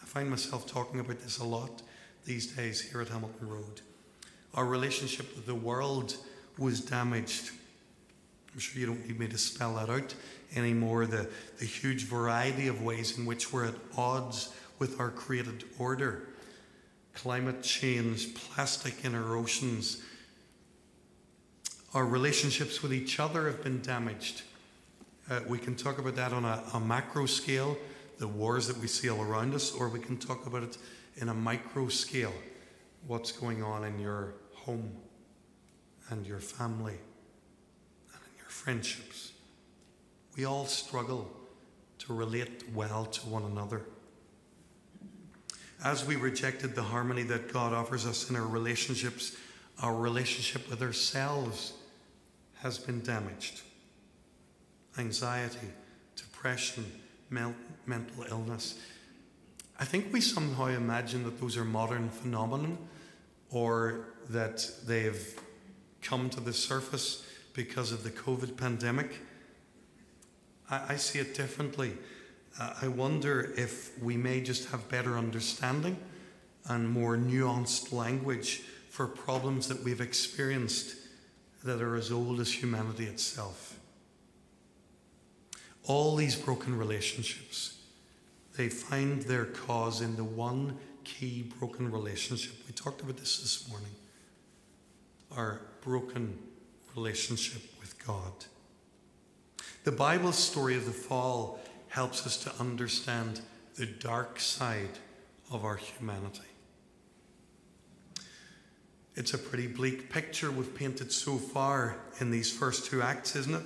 I 0.00 0.06
find 0.06 0.30
myself 0.30 0.64
talking 0.64 1.00
about 1.00 1.18
this 1.18 1.38
a 1.38 1.44
lot 1.44 1.82
these 2.24 2.46
days 2.46 2.80
here 2.80 3.00
at 3.00 3.08
Hamilton 3.08 3.48
Road. 3.48 3.80
Our 4.54 4.64
relationship 4.64 5.34
with 5.34 5.46
the 5.46 5.56
world 5.56 6.16
was 6.56 6.80
damaged. 6.80 7.50
I'm 8.52 8.60
sure 8.60 8.80
you 8.80 8.86
don't 8.86 9.08
need 9.08 9.18
me 9.18 9.26
to 9.26 9.38
spell 9.38 9.74
that 9.74 9.90
out 9.90 10.14
anymore. 10.54 11.06
The, 11.06 11.28
the 11.58 11.64
huge 11.64 12.04
variety 12.04 12.68
of 12.68 12.80
ways 12.80 13.18
in 13.18 13.26
which 13.26 13.52
we're 13.52 13.66
at 13.66 13.74
odds 13.96 14.54
with 14.78 15.00
our 15.00 15.10
created 15.10 15.64
order. 15.80 16.28
Climate 17.12 17.64
change, 17.64 18.34
plastic 18.34 19.04
in 19.04 19.16
our 19.16 19.36
oceans. 19.36 20.00
Our 21.94 22.04
relationships 22.04 22.82
with 22.82 22.92
each 22.92 23.18
other 23.18 23.46
have 23.46 23.64
been 23.64 23.80
damaged. 23.80 24.42
Uh, 25.30 25.40
we 25.48 25.58
can 25.58 25.74
talk 25.74 25.98
about 25.98 26.16
that 26.16 26.34
on 26.34 26.44
a, 26.44 26.62
a 26.74 26.80
macro 26.80 27.24
scale, 27.24 27.78
the 28.18 28.28
wars 28.28 28.66
that 28.68 28.76
we 28.76 28.86
see 28.86 29.08
all 29.08 29.22
around 29.22 29.54
us, 29.54 29.72
or 29.72 29.88
we 29.88 29.98
can 29.98 30.18
talk 30.18 30.46
about 30.46 30.62
it 30.62 30.76
in 31.16 31.30
a 31.30 31.34
micro 31.34 31.88
scale 31.88 32.34
what's 33.06 33.32
going 33.32 33.62
on 33.62 33.84
in 33.84 33.98
your 33.98 34.34
home 34.54 34.90
and 36.10 36.26
your 36.26 36.40
family 36.40 36.92
and 36.92 38.22
in 38.22 38.38
your 38.38 38.48
friendships. 38.48 39.32
We 40.36 40.44
all 40.44 40.66
struggle 40.66 41.30
to 42.00 42.12
relate 42.12 42.64
well 42.74 43.06
to 43.06 43.20
one 43.28 43.44
another. 43.44 43.80
As 45.82 46.04
we 46.04 46.16
rejected 46.16 46.74
the 46.74 46.82
harmony 46.82 47.22
that 47.24 47.50
God 47.50 47.72
offers 47.72 48.04
us 48.04 48.28
in 48.28 48.36
our 48.36 48.46
relationships, 48.46 49.36
our 49.80 49.94
relationship 49.94 50.68
with 50.68 50.82
ourselves 50.82 51.72
has 52.62 52.78
been 52.78 53.02
damaged. 53.02 53.62
Anxiety, 54.98 55.68
depression, 56.16 56.84
mental 57.30 58.24
illness 58.30 58.78
I 59.80 59.84
think 59.84 60.12
we 60.12 60.20
somehow 60.20 60.66
imagine 60.66 61.22
that 61.22 61.40
those 61.40 61.56
are 61.56 61.64
modern 61.64 62.08
phenomenon 62.08 62.78
or 63.50 64.06
that 64.28 64.68
they've 64.84 65.40
come 66.02 66.28
to 66.30 66.40
the 66.40 66.52
surface 66.52 67.24
because 67.54 67.92
of 67.92 68.02
the 68.02 68.10
COVID 68.10 68.56
pandemic. 68.56 69.20
I, 70.68 70.94
I 70.94 70.96
see 70.96 71.20
it 71.20 71.34
differently. 71.34 71.92
Uh, 72.58 72.74
I 72.82 72.88
wonder 72.88 73.54
if 73.56 73.96
we 74.02 74.16
may 74.16 74.40
just 74.40 74.68
have 74.70 74.88
better 74.88 75.16
understanding 75.16 75.96
and 76.66 76.88
more 76.88 77.16
nuanced 77.16 77.92
language 77.92 78.62
for 78.90 79.06
problems 79.06 79.68
that 79.68 79.84
we've 79.84 80.00
experienced 80.00 80.96
that 81.64 81.80
are 81.82 81.96
as 81.96 82.10
old 82.10 82.40
as 82.40 82.52
humanity 82.52 83.04
itself. 83.04 83.78
All 85.84 86.16
these 86.16 86.36
broken 86.36 86.76
relationships 86.76 87.78
they 88.58 88.68
find 88.68 89.22
their 89.22 89.44
cause 89.44 90.00
in 90.00 90.16
the 90.16 90.24
one 90.24 90.76
key 91.04 91.50
broken 91.60 91.92
relationship. 91.92 92.54
We 92.66 92.74
talked 92.74 93.00
about 93.00 93.16
this 93.16 93.38
this 93.38 93.68
morning 93.70 93.92
our 95.36 95.60
broken 95.82 96.36
relationship 96.96 97.62
with 97.80 98.04
God. 98.04 98.32
The 99.84 99.92
Bible 99.92 100.32
story 100.32 100.74
of 100.74 100.86
the 100.86 100.90
fall 100.90 101.60
helps 101.86 102.26
us 102.26 102.36
to 102.38 102.52
understand 102.58 103.40
the 103.76 103.86
dark 103.86 104.40
side 104.40 104.98
of 105.52 105.64
our 105.64 105.76
humanity. 105.76 106.47
It's 109.18 109.34
a 109.34 109.38
pretty 109.38 109.66
bleak 109.66 110.10
picture 110.10 110.48
we've 110.48 110.72
painted 110.76 111.10
so 111.10 111.38
far 111.38 111.96
in 112.20 112.30
these 112.30 112.52
first 112.56 112.86
two 112.86 113.02
acts, 113.02 113.34
isn't 113.34 113.52
it? 113.52 113.64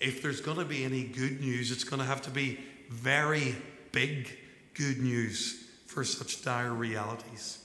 If 0.00 0.20
there's 0.20 0.40
going 0.40 0.56
to 0.56 0.64
be 0.64 0.82
any 0.82 1.04
good 1.04 1.40
news, 1.40 1.70
it's 1.70 1.84
going 1.84 2.00
to 2.00 2.06
have 2.06 2.22
to 2.22 2.30
be 2.30 2.58
very 2.88 3.54
big 3.92 4.36
good 4.74 4.98
news 4.98 5.68
for 5.86 6.02
such 6.02 6.42
dire 6.42 6.74
realities. 6.74 7.64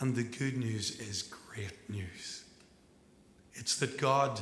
And 0.00 0.16
the 0.16 0.22
good 0.22 0.56
news 0.56 0.98
is 1.00 1.22
great 1.22 1.76
news. 1.90 2.44
It's 3.52 3.76
that 3.76 3.98
God 3.98 4.40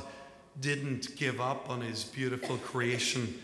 didn't 0.61 1.17
give 1.17 1.41
up 1.41 1.69
on 1.69 1.81
his 1.81 2.05
beautiful 2.05 2.55
creation 2.55 3.37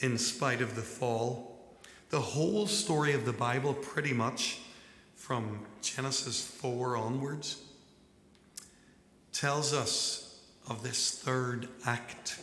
in 0.00 0.18
spite 0.18 0.60
of 0.60 0.74
the 0.74 0.82
fall. 0.82 1.78
The 2.08 2.18
whole 2.18 2.66
story 2.66 3.12
of 3.12 3.24
the 3.24 3.32
Bible, 3.32 3.72
pretty 3.72 4.12
much 4.12 4.58
from 5.14 5.60
Genesis 5.82 6.44
4 6.44 6.96
onwards, 6.96 7.62
tells 9.32 9.72
us 9.72 10.40
of 10.68 10.82
this 10.82 11.18
third 11.18 11.68
act, 11.86 12.38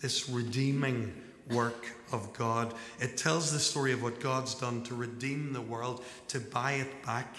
this 0.00 0.28
redeeming 0.28 1.12
work 1.50 1.86
of 2.12 2.32
God. 2.32 2.74
It 3.00 3.16
tells 3.16 3.52
the 3.52 3.58
story 3.58 3.92
of 3.92 4.02
what 4.02 4.20
God's 4.20 4.54
done 4.54 4.82
to 4.84 4.94
redeem 4.94 5.52
the 5.52 5.60
world, 5.60 6.04
to 6.28 6.40
buy 6.40 6.72
it 6.72 7.04
back. 7.04 7.34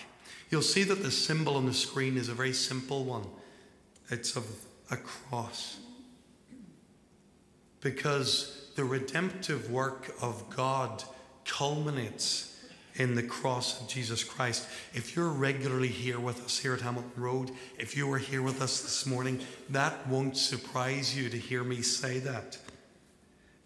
You'll 0.50 0.62
see 0.62 0.84
that 0.84 1.04
the 1.04 1.12
symbol 1.12 1.56
on 1.56 1.66
the 1.66 1.74
screen 1.74 2.18
is 2.18 2.30
a 2.30 2.34
very 2.34 2.54
simple 2.54 3.06
one 3.06 3.26
it's 4.10 4.36
of 4.36 4.46
a 4.92 4.98
cross. 4.98 5.78
Because 7.82 8.70
the 8.76 8.84
redemptive 8.84 9.72
work 9.72 10.14
of 10.22 10.50
God 10.56 11.04
culminates 11.46 12.53
in 12.96 13.16
the 13.16 13.24
cross 13.24 13.82
of 13.82 13.88
Jesus 13.88 14.24
Christ. 14.24 14.68
If 14.94 15.16
you're 15.16 15.30
regularly 15.30 15.88
here 15.88 16.20
with 16.20 16.44
us 16.46 16.60
here 16.60 16.74
at 16.74 16.82
Hamilton 16.82 17.12
Road, 17.22 17.52
if 17.80 17.98
you 17.98 18.08
were 18.08 18.20
here 18.20 18.42
with 18.42 18.62
us 18.62 18.82
this 18.82 19.06
morning, 19.06 19.40
that 19.70 20.08
won't 20.08 20.38
surprise 20.38 21.18
you 21.18 21.30
to 21.30 21.38
hear 21.38 21.64
me 21.64 21.82
say 21.82 22.20
that. 22.20 22.58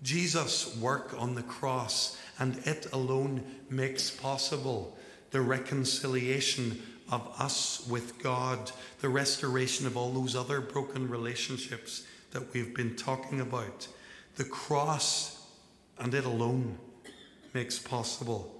Jesus' 0.03 0.77
work 0.77 1.15
on 1.17 1.35
the 1.35 1.43
cross 1.43 2.17
and 2.39 2.57
it 2.65 2.87
alone 2.93 3.43
makes 3.69 4.09
possible 4.09 4.97
the 5.31 5.41
reconciliation 5.41 6.81
of 7.11 7.29
us 7.39 7.85
with 7.89 8.21
God, 8.21 8.71
the 9.01 9.09
restoration 9.09 9.87
of 9.87 9.97
all 9.97 10.11
those 10.11 10.35
other 10.35 10.61
broken 10.61 11.09
relationships 11.09 12.05
that 12.31 12.53
we've 12.53 12.75
been 12.75 12.95
talking 12.95 13.41
about. 13.41 13.87
The 14.35 14.45
cross 14.45 15.47
and 15.97 16.13
it 16.13 16.25
alone 16.25 16.77
makes 17.53 17.79
possible 17.79 18.56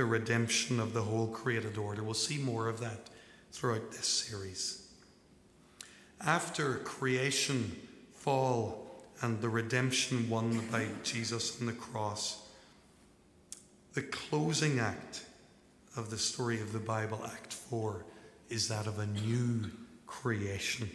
the 0.00 0.06
redemption 0.06 0.80
of 0.80 0.94
the 0.94 1.02
whole 1.02 1.26
created 1.26 1.76
order. 1.76 2.02
We'll 2.02 2.14
see 2.14 2.38
more 2.38 2.68
of 2.68 2.80
that 2.80 3.10
throughout 3.52 3.90
this 3.90 4.06
series. 4.06 4.88
After 6.22 6.76
creation, 6.76 7.76
fall, 8.14 9.04
and 9.20 9.42
the 9.42 9.50
redemption 9.50 10.30
won 10.30 10.58
by 10.72 10.86
Jesus 11.02 11.60
on 11.60 11.66
the 11.66 11.74
cross, 11.74 12.48
the 13.92 14.00
closing 14.00 14.78
act 14.78 15.26
of 15.98 16.08
the 16.08 16.16
story 16.16 16.62
of 16.62 16.72
the 16.72 16.78
Bible, 16.78 17.20
Act 17.26 17.52
4, 17.52 18.02
is 18.48 18.68
that 18.68 18.86
of 18.86 19.00
a 19.00 19.06
new 19.06 19.70
creation. 20.06 20.88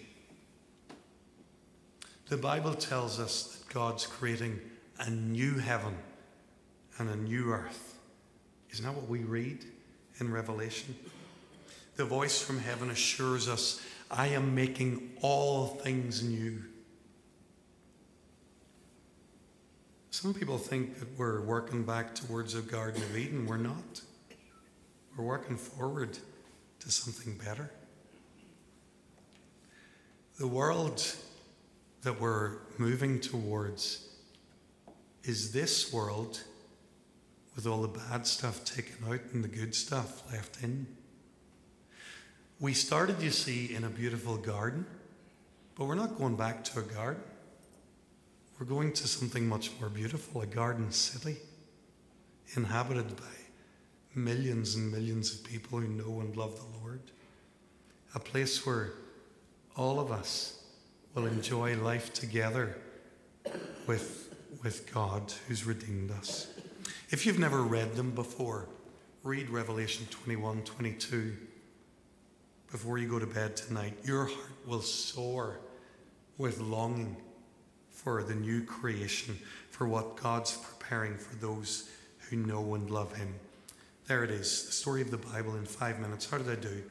The 2.30 2.38
Bible 2.38 2.74
tells 2.74 3.20
us 3.20 3.56
that 3.56 3.72
God's 3.72 4.08
creating 4.08 4.60
a 4.98 5.12
new 5.12 5.60
heaven 5.60 5.96
and 6.98 7.08
a 7.08 7.16
new 7.16 7.52
earth. 7.52 7.95
Isn't 8.76 8.88
that 8.88 8.94
what 8.94 9.08
we 9.08 9.20
read 9.20 9.64
in 10.20 10.34
Revelation? 10.34 10.96
The 11.96 12.04
voice 12.04 12.42
from 12.42 12.60
heaven 12.60 12.90
assures 12.90 13.48
us, 13.48 13.82
I 14.12 14.28
am 14.28 14.54
making 14.54 15.12
all 15.22 15.68
things 15.68 16.22
new. 16.22 16.62
Some 20.12 20.34
people 20.34 20.58
think 20.58 21.00
that 21.00 21.18
we're 21.18 21.40
working 21.40 21.84
back 21.84 22.16
towards 22.16 22.54
a 22.54 22.62
Garden 22.62 23.02
of 23.02 23.16
Eden. 23.16 23.46
We're 23.48 23.56
not. 23.56 24.02
We're 25.16 25.24
working 25.24 25.56
forward 25.56 26.20
to 26.82 26.92
something 26.92 27.40
better. 27.46 27.72
The 30.38 30.48
world 30.48 31.02
that 32.02 32.20
we're 32.20 32.58
moving 32.78 33.22
towards 33.22 34.06
is 35.24 35.54
this 35.54 35.94
world 35.94 36.44
with 37.56 37.66
all 37.66 37.82
the 37.82 37.88
bad 37.88 38.28
stuff 38.28 38.66
taken 38.66 38.96
out 39.08 39.22
and 39.34 39.44
the 39.44 39.48
good 39.48 39.74
stuff 39.74 40.24
left 40.32 40.62
in. 40.62 40.88
We 42.60 42.74
started, 42.74 43.22
you 43.22 43.32
see, 43.32 43.74
in 43.74 43.84
a 43.84 43.90
beautiful 43.90 44.38
garden, 44.38 44.86
but 45.76 45.86
we're 45.86 45.96
not 45.96 46.18
going 46.18 46.36
back 46.36 46.64
to 46.66 46.80
a 46.80 46.84
garden. 46.84 47.24
We're 48.60 48.66
going 48.66 48.94
to 48.94 49.08
something 49.08 49.48
much 49.48 49.72
more 49.80 49.90
beautiful 49.90 50.42
a 50.42 50.46
garden 50.46 50.92
city 50.92 51.38
inhabited 52.56 53.16
by 53.18 53.24
millions 54.14 54.76
and 54.76 54.92
millions 54.92 55.34
of 55.34 55.44
people 55.44 55.80
who 55.80 55.88
know 55.88 56.22
and 56.22 56.36
love 56.38 56.56
the 56.56 56.80
Lord. 56.80 57.02
A 58.14 58.20
place 58.20 58.66
where 58.66 58.94
all 59.76 60.00
of 60.00 60.12
us 60.12 60.64
will 61.14 61.26
enjoy 61.26 61.76
life 61.76 62.14
together 62.14 62.78
with, 63.88 64.34
with 64.64 64.92
God 64.94 65.34
who's 65.48 65.66
redeemed 65.66 66.12
us. 66.12 66.48
If 67.16 67.26
you've 67.26 67.40
never 67.40 67.64
read 67.64 67.96
them 67.96 68.12
before, 68.12 68.68
read 69.24 69.50
Revelation 69.50 70.06
21 70.12 70.64
22 70.64 71.34
before 72.70 72.98
you 72.98 73.08
go 73.08 73.20
to 73.20 73.26
bed 73.26 73.56
tonight. 73.56 73.98
Your 74.04 74.26
heart 74.26 74.52
will 74.68 74.82
soar 74.82 75.62
with 76.38 76.60
longing 76.60 77.16
for 77.90 78.22
the 78.22 78.36
new 78.36 78.66
creation, 78.66 79.40
for 79.72 79.88
what 79.88 80.18
God's 80.18 80.58
preparing 80.58 81.18
for 81.18 81.38
those 81.38 81.90
who 82.30 82.36
know 82.36 82.76
and 82.76 82.92
love 82.92 83.16
Him. 83.16 83.34
There 84.08 84.26
it 84.26 84.30
is, 84.30 84.66
the 84.66 84.74
story 84.74 85.02
of 85.02 85.10
the 85.10 85.16
Bible 85.16 85.56
in 85.56 85.64
five 85.64 86.02
minutes. 86.02 86.30
How 86.30 86.38
did 86.38 86.50
I 86.50 86.60
do? 86.60 86.84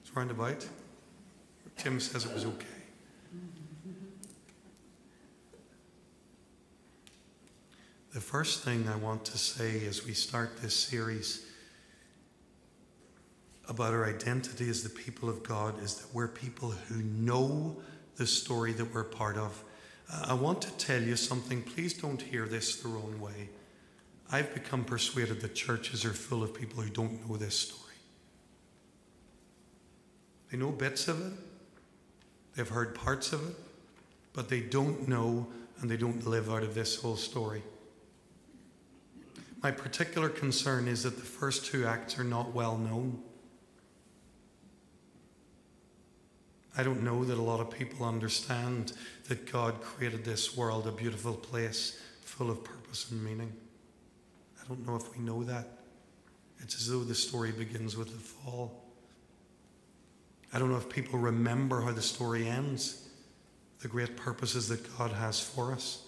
It's 0.00 0.16
roundabout. 0.16 0.66
Tim 1.76 2.00
says 2.00 2.24
it 2.24 2.32
was 2.32 2.46
okay. 2.46 2.79
The 8.12 8.20
first 8.20 8.64
thing 8.64 8.88
I 8.88 8.96
want 8.96 9.24
to 9.26 9.38
say 9.38 9.86
as 9.86 10.04
we 10.04 10.14
start 10.14 10.60
this 10.60 10.74
series 10.74 11.46
about 13.68 13.94
our 13.94 14.04
identity 14.04 14.68
as 14.68 14.82
the 14.82 14.88
people 14.88 15.28
of 15.28 15.44
God 15.44 15.80
is 15.80 15.94
that 15.94 16.12
we're 16.12 16.26
people 16.26 16.70
who 16.70 17.02
know 17.02 17.76
the 18.16 18.26
story 18.26 18.72
that 18.72 18.92
we're 18.92 19.04
part 19.04 19.36
of. 19.36 19.62
I 20.24 20.34
want 20.34 20.60
to 20.62 20.72
tell 20.72 21.00
you 21.00 21.14
something. 21.14 21.62
Please 21.62 21.94
don't 21.94 22.20
hear 22.20 22.46
this 22.46 22.82
the 22.82 22.88
wrong 22.88 23.20
way. 23.20 23.48
I've 24.32 24.52
become 24.54 24.84
persuaded 24.84 25.40
that 25.42 25.54
churches 25.54 26.04
are 26.04 26.12
full 26.12 26.42
of 26.42 26.52
people 26.52 26.82
who 26.82 26.90
don't 26.90 27.28
know 27.28 27.36
this 27.36 27.56
story. 27.56 27.94
They 30.50 30.58
know 30.58 30.70
bits 30.70 31.06
of 31.06 31.24
it, 31.24 31.32
they've 32.56 32.68
heard 32.68 32.92
parts 32.96 33.32
of 33.32 33.50
it, 33.50 33.54
but 34.32 34.48
they 34.48 34.62
don't 34.62 35.06
know 35.06 35.46
and 35.80 35.88
they 35.88 35.96
don't 35.96 36.26
live 36.26 36.50
out 36.50 36.64
of 36.64 36.74
this 36.74 37.00
whole 37.00 37.14
story. 37.14 37.62
My 39.62 39.70
particular 39.70 40.28
concern 40.28 40.88
is 40.88 41.02
that 41.02 41.16
the 41.16 41.22
first 41.22 41.66
two 41.66 41.84
acts 41.84 42.18
are 42.18 42.24
not 42.24 42.54
well 42.54 42.78
known. 42.78 43.22
I 46.76 46.82
don't 46.82 47.02
know 47.02 47.24
that 47.24 47.36
a 47.36 47.42
lot 47.42 47.60
of 47.60 47.70
people 47.70 48.06
understand 48.06 48.92
that 49.28 49.50
God 49.50 49.82
created 49.82 50.24
this 50.24 50.56
world 50.56 50.86
a 50.86 50.92
beautiful 50.92 51.34
place 51.34 52.00
full 52.22 52.50
of 52.50 52.64
purpose 52.64 53.10
and 53.10 53.22
meaning. 53.22 53.52
I 54.62 54.66
don't 54.66 54.86
know 54.86 54.96
if 54.96 55.14
we 55.14 55.22
know 55.22 55.42
that. 55.44 55.68
It's 56.60 56.76
as 56.76 56.88
though 56.88 57.04
the 57.04 57.14
story 57.14 57.52
begins 57.52 57.96
with 57.96 58.08
the 58.08 58.18
fall. 58.18 58.84
I 60.52 60.58
don't 60.58 60.70
know 60.70 60.76
if 60.76 60.88
people 60.88 61.18
remember 61.18 61.82
how 61.82 61.92
the 61.92 62.02
story 62.02 62.48
ends, 62.48 63.08
the 63.80 63.88
great 63.88 64.16
purposes 64.16 64.68
that 64.68 64.96
God 64.96 65.10
has 65.10 65.40
for 65.40 65.72
us. 65.72 66.04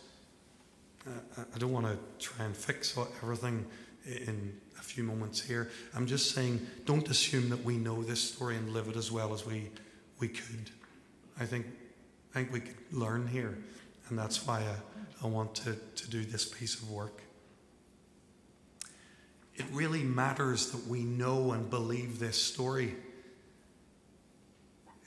I 1.07 1.59
don't 1.59 1.73
want 1.73 1.87
to 1.87 1.99
try 2.25 2.45
and 2.45 2.57
fix 2.57 2.97
everything 3.23 3.67
in 4.07 4.53
a 4.79 4.83
few 4.83 5.03
moments 5.03 5.41
here. 5.41 5.71
I'm 5.95 6.07
just 6.07 6.35
saying, 6.35 6.65
don't 6.85 7.09
assume 7.09 7.49
that 7.51 7.65
we 7.65 7.77
know 7.77 8.03
this 8.03 8.21
story 8.21 8.57
and 8.57 8.73
live 8.73 8.89
it 8.89 8.97
as 8.97 9.11
well 9.11 9.35
as 9.35 9.45
we, 9.45 9.71
we 10.19 10.29
could. 10.29 10.71
I 11.41 11.45
think, 11.45 11.67
I 12.33 12.39
think 12.39 12.53
we 12.53 12.61
could 12.61 12.77
learn 12.93 13.27
here, 13.27 13.59
and 14.09 14.19
that's 14.19 14.47
why 14.47 14.61
I, 14.61 15.25
I 15.25 15.29
want 15.29 15.55
to, 15.57 15.77
to 15.97 16.11
do 16.11 16.25
this 16.25 16.45
piece 16.45 16.75
of 16.75 16.91
work. 16.91 17.23
It 19.55 19.67
really 19.73 20.03
matters 20.03 20.71
that 20.71 20.87
we 20.87 21.03
know 21.03 21.53
and 21.53 21.69
believe 21.69 22.19
this 22.19 22.41
story. 22.41 22.95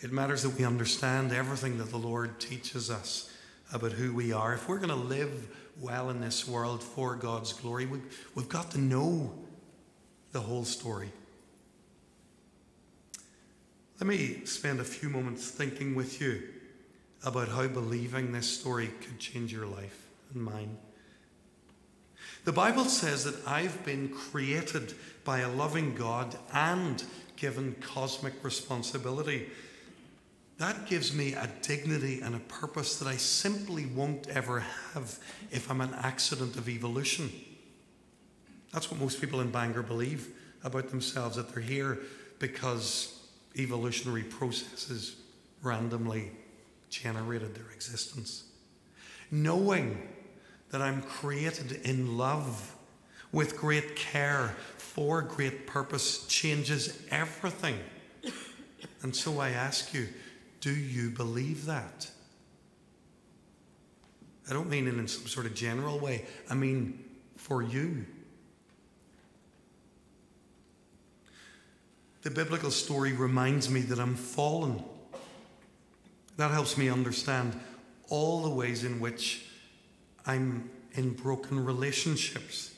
It 0.02 0.12
matters 0.12 0.44
that 0.44 0.58
we 0.58 0.66
understand 0.66 1.32
everything 1.32 1.78
that 1.78 1.90
the 1.90 1.98
Lord 1.98 2.40
teaches 2.40 2.90
us 2.92 3.32
about 3.74 3.94
who 3.94 4.14
we 4.14 4.32
are. 4.32 4.54
If 4.54 4.70
we're 4.70 4.78
going 4.78 4.90
to 4.90 4.96
live 4.96 5.48
well 5.80 6.10
in 6.10 6.22
this 6.22 6.48
world 6.48 6.82
for 6.82 7.16
God's 7.16 7.54
glory, 7.54 7.86
we, 7.86 8.00
we've 8.34 8.50
got 8.50 8.72
to 8.72 8.80
know 8.80 9.34
the 10.32 10.42
whole 10.42 10.66
story. 10.66 11.12
Let 14.00 14.08
me 14.08 14.46
spend 14.46 14.80
a 14.80 14.84
few 14.84 15.10
moments 15.10 15.50
thinking 15.50 15.96
with 15.96 16.20
you 16.20 16.44
about 17.24 17.48
how 17.48 17.68
believing 17.68 18.32
this 18.32 18.60
story 18.60 18.88
could 19.02 19.20
change 19.20 19.54
your 19.54 19.66
life 19.66 20.08
and 20.34 20.44
mine. 20.44 20.78
The 22.44 22.52
Bible 22.52 22.86
says 22.86 23.24
that 23.24 23.48
I've 23.48 23.84
been 23.86 24.10
created 24.10 24.94
by 25.24 25.40
a 25.40 25.50
loving 25.50 25.96
God 25.96 26.38
and 26.54 27.04
given 27.38 27.76
cosmic 27.82 28.34
responsibility. 28.44 29.50
That 30.58 30.86
gives 30.86 31.14
me 31.14 31.34
a 31.34 31.50
dignity 31.62 32.22
and 32.22 32.36
a 32.36 32.40
purpose 32.40 32.98
that 33.00 33.08
I 33.08 33.18
simply 33.18 33.86
won't 33.88 34.28
ever 34.30 34.62
have 34.94 35.20
if 35.52 35.70
I'm 35.70 35.82
an 35.82 35.94
accident 35.94 36.56
of 36.56 36.70
evolution. 36.70 37.30
That's 38.72 38.90
what 38.90 39.00
most 39.00 39.20
people 39.20 39.42
in 39.42 39.52
Bangor 39.52 39.84
believe 39.84 40.30
about 40.64 40.90
themselves 40.90 41.36
that 41.36 41.54
they're 41.54 41.62
here 41.62 42.00
because 42.40 43.20
evolutionary 43.58 44.24
processes 44.24 45.18
randomly 45.62 46.32
generated 46.90 47.54
their 47.54 47.72
existence. 47.74 48.46
Knowing 49.32 50.08
that 50.72 50.82
I'm 50.82 51.02
created 51.02 51.82
in 51.84 52.18
love 52.18 52.76
with 53.32 53.58
great 53.58 53.96
care 53.96 54.56
for 54.78 55.22
great 55.22 55.68
purpose 55.68 56.26
changes 56.28 57.06
everything. 57.12 57.78
And 59.02 59.16
so 59.16 59.40
I 59.40 59.50
ask 59.50 59.94
you, 59.94 60.08
do 60.66 60.76
you 60.76 61.12
believe 61.12 61.68
that? 61.68 62.10
I 64.50 64.54
don't 64.54 64.68
mean 64.68 64.88
in 64.88 65.08
some 65.08 65.28
sort 65.28 65.46
of 65.46 65.54
general 65.54 66.00
way, 66.00 66.26
I 66.50 66.56
mean 66.56 67.06
for 67.38 67.62
you. 67.62 68.04
The 72.24 72.32
biblical 72.32 72.72
story 72.72 73.14
reminds 73.14 73.70
me 73.70 73.82
that 73.82 74.00
I'm 74.00 74.16
fallen. 74.16 74.84
That 76.38 76.50
helps 76.50 76.80
me 76.80 76.90
understand 76.90 77.54
all 78.10 78.42
the 78.42 78.50
ways 78.50 78.84
in 78.84 79.00
which 79.00 79.46
I'm 80.26 80.68
in 80.94 81.12
broken 81.12 81.64
relationships. 81.64 82.74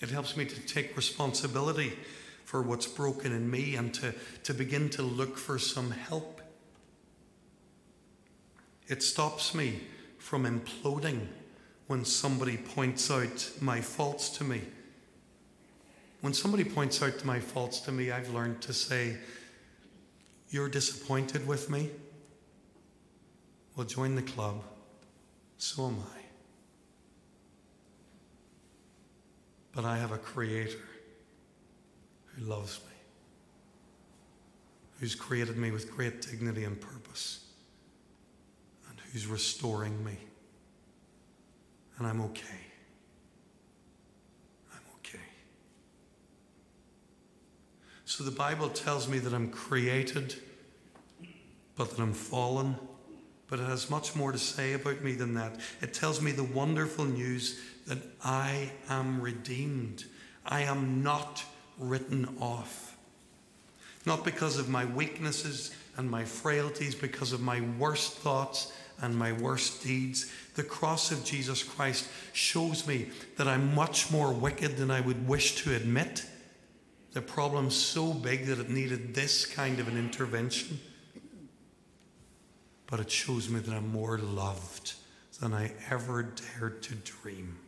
It 0.00 0.10
helps 0.10 0.36
me 0.36 0.44
to 0.44 0.60
take 0.66 0.94
responsibility 0.98 1.94
for 2.48 2.62
what's 2.62 2.86
broken 2.86 3.30
in 3.30 3.50
me 3.50 3.74
and 3.76 3.92
to, 3.92 4.14
to 4.42 4.54
begin 4.54 4.88
to 4.88 5.02
look 5.02 5.36
for 5.36 5.58
some 5.58 5.90
help. 5.90 6.40
It 8.86 9.02
stops 9.02 9.54
me 9.54 9.82
from 10.16 10.44
imploding 10.46 11.26
when 11.88 12.06
somebody 12.06 12.56
points 12.56 13.10
out 13.10 13.50
my 13.60 13.82
faults 13.82 14.30
to 14.38 14.44
me. 14.44 14.62
When 16.22 16.32
somebody 16.32 16.64
points 16.64 17.02
out 17.02 17.22
my 17.22 17.38
faults 17.38 17.80
to 17.80 17.92
me, 17.92 18.10
I've 18.10 18.32
learned 18.32 18.62
to 18.62 18.72
say, 18.72 19.18
You're 20.48 20.70
disappointed 20.70 21.46
with 21.46 21.68
me? 21.68 21.90
Well, 23.76 23.86
join 23.86 24.14
the 24.14 24.22
club. 24.22 24.64
So 25.58 25.88
am 25.88 25.98
I. 26.00 26.20
But 29.72 29.84
I 29.84 29.98
have 29.98 30.12
a 30.12 30.18
creator 30.18 30.87
who 32.38 32.44
loves 32.44 32.80
me, 32.80 32.96
who's 35.00 35.14
created 35.14 35.56
me 35.56 35.70
with 35.70 35.90
great 35.90 36.20
dignity 36.22 36.64
and 36.64 36.80
purpose, 36.80 37.44
and 38.88 38.98
who's 39.12 39.26
restoring 39.26 40.04
me. 40.04 40.16
And 41.98 42.06
I'm 42.06 42.20
okay. 42.20 42.60
I'm 44.72 44.82
okay. 44.98 45.18
So 48.04 48.22
the 48.22 48.30
Bible 48.30 48.68
tells 48.68 49.08
me 49.08 49.18
that 49.18 49.34
I'm 49.34 49.50
created, 49.50 50.36
but 51.76 51.90
that 51.90 52.00
I'm 52.00 52.12
fallen 52.12 52.76
but 53.48 53.58
it 53.58 53.66
has 53.66 53.88
much 53.88 54.14
more 54.14 54.30
to 54.30 54.38
say 54.38 54.74
about 54.74 55.02
me 55.02 55.12
than 55.12 55.34
that. 55.34 55.58
It 55.80 55.94
tells 55.94 56.20
me 56.20 56.32
the 56.32 56.44
wonderful 56.44 57.06
news 57.06 57.58
that 57.86 57.98
I 58.22 58.70
am 58.90 59.20
redeemed. 59.20 60.04
I 60.44 60.62
am 60.62 61.02
not 61.02 61.42
written 61.78 62.36
off. 62.40 62.96
Not 64.06 64.24
because 64.24 64.58
of 64.58 64.68
my 64.68 64.84
weaknesses 64.84 65.74
and 65.96 66.10
my 66.10 66.24
frailties, 66.24 66.94
because 66.94 67.32
of 67.32 67.40
my 67.40 67.60
worst 67.78 68.14
thoughts 68.18 68.72
and 69.00 69.16
my 69.16 69.32
worst 69.32 69.82
deeds. 69.82 70.32
The 70.54 70.62
cross 70.62 71.12
of 71.12 71.24
Jesus 71.24 71.62
Christ 71.62 72.08
shows 72.32 72.86
me 72.86 73.10
that 73.36 73.48
I'm 73.48 73.74
much 73.74 74.10
more 74.10 74.32
wicked 74.32 74.76
than 74.76 74.90
I 74.90 75.00
would 75.00 75.28
wish 75.28 75.62
to 75.62 75.74
admit. 75.74 76.24
The 77.12 77.22
problem's 77.22 77.76
so 77.76 78.12
big 78.12 78.46
that 78.46 78.58
it 78.58 78.70
needed 78.70 79.14
this 79.14 79.46
kind 79.46 79.78
of 79.78 79.88
an 79.88 79.96
intervention 79.96 80.78
but 82.88 83.00
it 83.00 83.10
shows 83.10 83.48
me 83.48 83.60
that 83.60 83.72
I'm 83.72 83.92
more 83.92 84.18
loved 84.18 84.94
than 85.40 85.52
I 85.54 85.72
ever 85.90 86.22
dared 86.22 86.82
to 86.84 86.94
dream. 86.94 87.58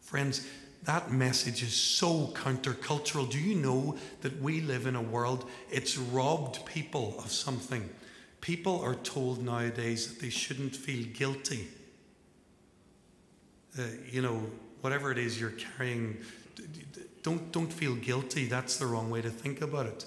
Friends, 0.00 0.46
that 0.86 1.10
message 1.10 1.62
is 1.62 1.74
so 1.74 2.28
countercultural. 2.28 3.28
Do 3.28 3.38
you 3.38 3.56
know 3.56 3.96
that 4.22 4.40
we 4.40 4.60
live 4.60 4.86
in 4.86 4.94
a 4.94 5.02
world, 5.02 5.48
it's 5.68 5.98
robbed 5.98 6.64
people 6.64 7.16
of 7.18 7.30
something? 7.30 7.90
People 8.40 8.80
are 8.80 8.94
told 8.94 9.44
nowadays 9.44 10.06
that 10.08 10.20
they 10.20 10.30
shouldn't 10.30 10.74
feel 10.74 11.04
guilty. 11.12 11.66
Uh, 13.76 13.82
you 14.10 14.22
know, 14.22 14.40
whatever 14.80 15.10
it 15.10 15.18
is 15.18 15.40
you're 15.40 15.54
carrying, 15.76 16.16
don't, 17.24 17.50
don't 17.50 17.72
feel 17.72 17.96
guilty. 17.96 18.46
That's 18.46 18.76
the 18.76 18.86
wrong 18.86 19.10
way 19.10 19.20
to 19.20 19.30
think 19.30 19.62
about 19.62 19.86
it. 19.86 20.06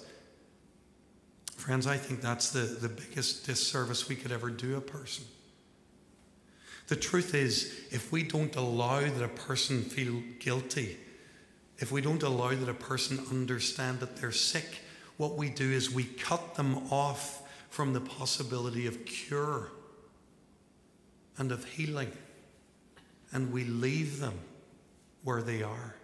Friends, 1.56 1.86
I 1.86 1.98
think 1.98 2.22
that's 2.22 2.50
the, 2.50 2.60
the 2.60 2.88
biggest 2.88 3.44
disservice 3.44 4.08
we 4.08 4.16
could 4.16 4.32
ever 4.32 4.48
do 4.48 4.76
a 4.76 4.80
person. 4.80 5.26
The 6.90 6.96
truth 6.96 7.36
is, 7.36 7.72
if 7.92 8.10
we 8.10 8.24
don't 8.24 8.56
allow 8.56 8.98
that 8.98 9.22
a 9.22 9.28
person 9.28 9.82
feel 9.82 10.24
guilty, 10.40 10.96
if 11.78 11.92
we 11.92 12.00
don't 12.00 12.24
allow 12.24 12.48
that 12.48 12.68
a 12.68 12.74
person 12.74 13.24
understand 13.30 14.00
that 14.00 14.16
they're 14.16 14.32
sick, 14.32 14.80
what 15.16 15.36
we 15.36 15.50
do 15.50 15.70
is 15.70 15.88
we 15.88 16.02
cut 16.02 16.56
them 16.56 16.78
off 16.90 17.42
from 17.68 17.92
the 17.92 18.00
possibility 18.00 18.88
of 18.88 19.04
cure 19.06 19.70
and 21.38 21.52
of 21.52 21.64
healing, 21.64 22.10
and 23.32 23.52
we 23.52 23.62
leave 23.62 24.18
them 24.18 24.40
where 25.22 25.42
they 25.42 25.62
are. 25.62 25.94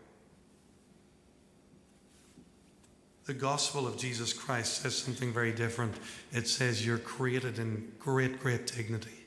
The 3.24 3.34
gospel 3.34 3.88
of 3.88 3.98
Jesus 3.98 4.32
Christ 4.32 4.82
says 4.82 4.96
something 4.96 5.32
very 5.32 5.50
different. 5.50 5.96
It 6.32 6.46
says 6.46 6.86
you're 6.86 6.96
created 6.96 7.58
in 7.58 7.90
great, 7.98 8.38
great 8.38 8.68
dignity. 8.68 9.25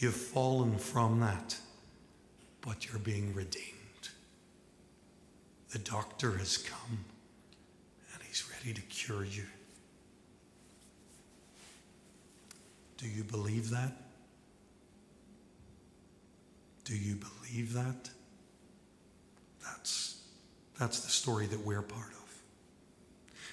You've 0.00 0.14
fallen 0.14 0.78
from 0.78 1.20
that, 1.20 1.58
but 2.62 2.86
you're 2.86 2.98
being 2.98 3.34
redeemed. 3.34 4.08
The 5.72 5.78
doctor 5.78 6.38
has 6.38 6.56
come 6.56 7.04
and 8.14 8.22
he's 8.26 8.50
ready 8.50 8.72
to 8.72 8.80
cure 8.80 9.24
you. 9.24 9.44
Do 12.96 13.06
you 13.08 13.24
believe 13.24 13.68
that? 13.70 13.92
Do 16.84 16.96
you 16.96 17.16
believe 17.16 17.74
that? 17.74 18.08
That's, 19.62 20.22
that's 20.78 21.00
the 21.00 21.10
story 21.10 21.46
that 21.46 21.60
we're 21.60 21.82
part 21.82 22.10
of. 22.10 22.42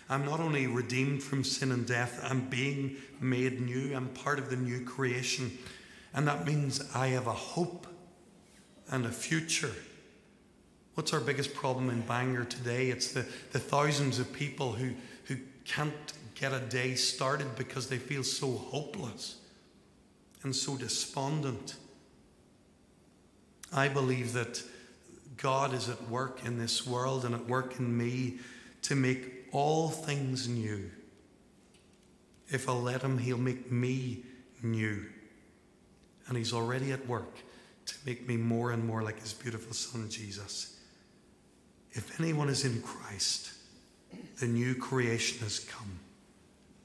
I'm 0.09 0.23
not 0.23 0.39
only 0.39 0.65
redeemed 0.65 1.21
from 1.21 1.43
sin 1.43 1.73
and 1.73 1.85
death, 1.85 2.21
I'm 2.23 2.47
being 2.47 2.95
made 3.19 3.59
new. 3.59 3.93
I'm 3.93 4.07
part 4.07 4.39
of 4.39 4.49
the 4.49 4.55
new 4.55 4.85
creation. 4.85 5.51
And 6.13 6.27
that 6.27 6.45
means 6.45 6.83
I 6.95 7.07
have 7.07 7.27
a 7.27 7.33
hope 7.33 7.87
and 8.89 9.05
a 9.05 9.11
future. 9.11 9.73
What's 10.95 11.13
our 11.13 11.19
biggest 11.19 11.53
problem 11.53 11.89
in 11.89 12.01
Bangor 12.01 12.45
today? 12.45 12.89
It's 12.89 13.11
the, 13.11 13.25
the 13.51 13.59
thousands 13.59 14.17
of 14.17 14.33
people 14.33 14.71
who, 14.71 14.93
who 15.25 15.35
can't 15.65 15.93
get 16.33 16.53
a 16.53 16.59
day 16.59 16.95
started 16.95 17.55
because 17.55 17.87
they 17.87 17.97
feel 17.97 18.23
so 18.23 18.51
hopeless 18.51 19.37
and 20.43 20.55
so 20.55 20.75
despondent. 20.77 21.75
I 23.73 23.89
believe 23.89 24.33
that 24.33 24.63
God 25.35 25.73
is 25.73 25.89
at 25.89 26.09
work 26.09 26.45
in 26.45 26.57
this 26.57 26.87
world 26.87 27.25
and 27.25 27.35
at 27.35 27.45
work 27.47 27.79
in 27.79 27.95
me 27.95 28.39
to 28.83 28.95
make 28.95 29.47
all 29.51 29.89
things 29.89 30.47
new. 30.47 30.89
If 32.49 32.67
I'll 32.67 32.81
let 32.81 33.01
Him, 33.01 33.17
He'll 33.17 33.37
make 33.37 33.71
me 33.71 34.23
new. 34.63 35.05
And 36.27 36.37
He's 36.37 36.53
already 36.53 36.91
at 36.91 37.05
work 37.07 37.35
to 37.85 37.95
make 38.05 38.27
me 38.27 38.37
more 38.37 38.71
and 38.71 38.85
more 38.85 39.01
like 39.01 39.19
His 39.19 39.33
beautiful 39.33 39.73
Son, 39.73 40.09
Jesus. 40.09 40.77
If 41.91 42.19
anyone 42.19 42.49
is 42.49 42.65
in 42.65 42.81
Christ, 42.81 43.53
the 44.39 44.47
new 44.47 44.75
creation 44.75 45.39
has 45.39 45.59
come. 45.59 45.99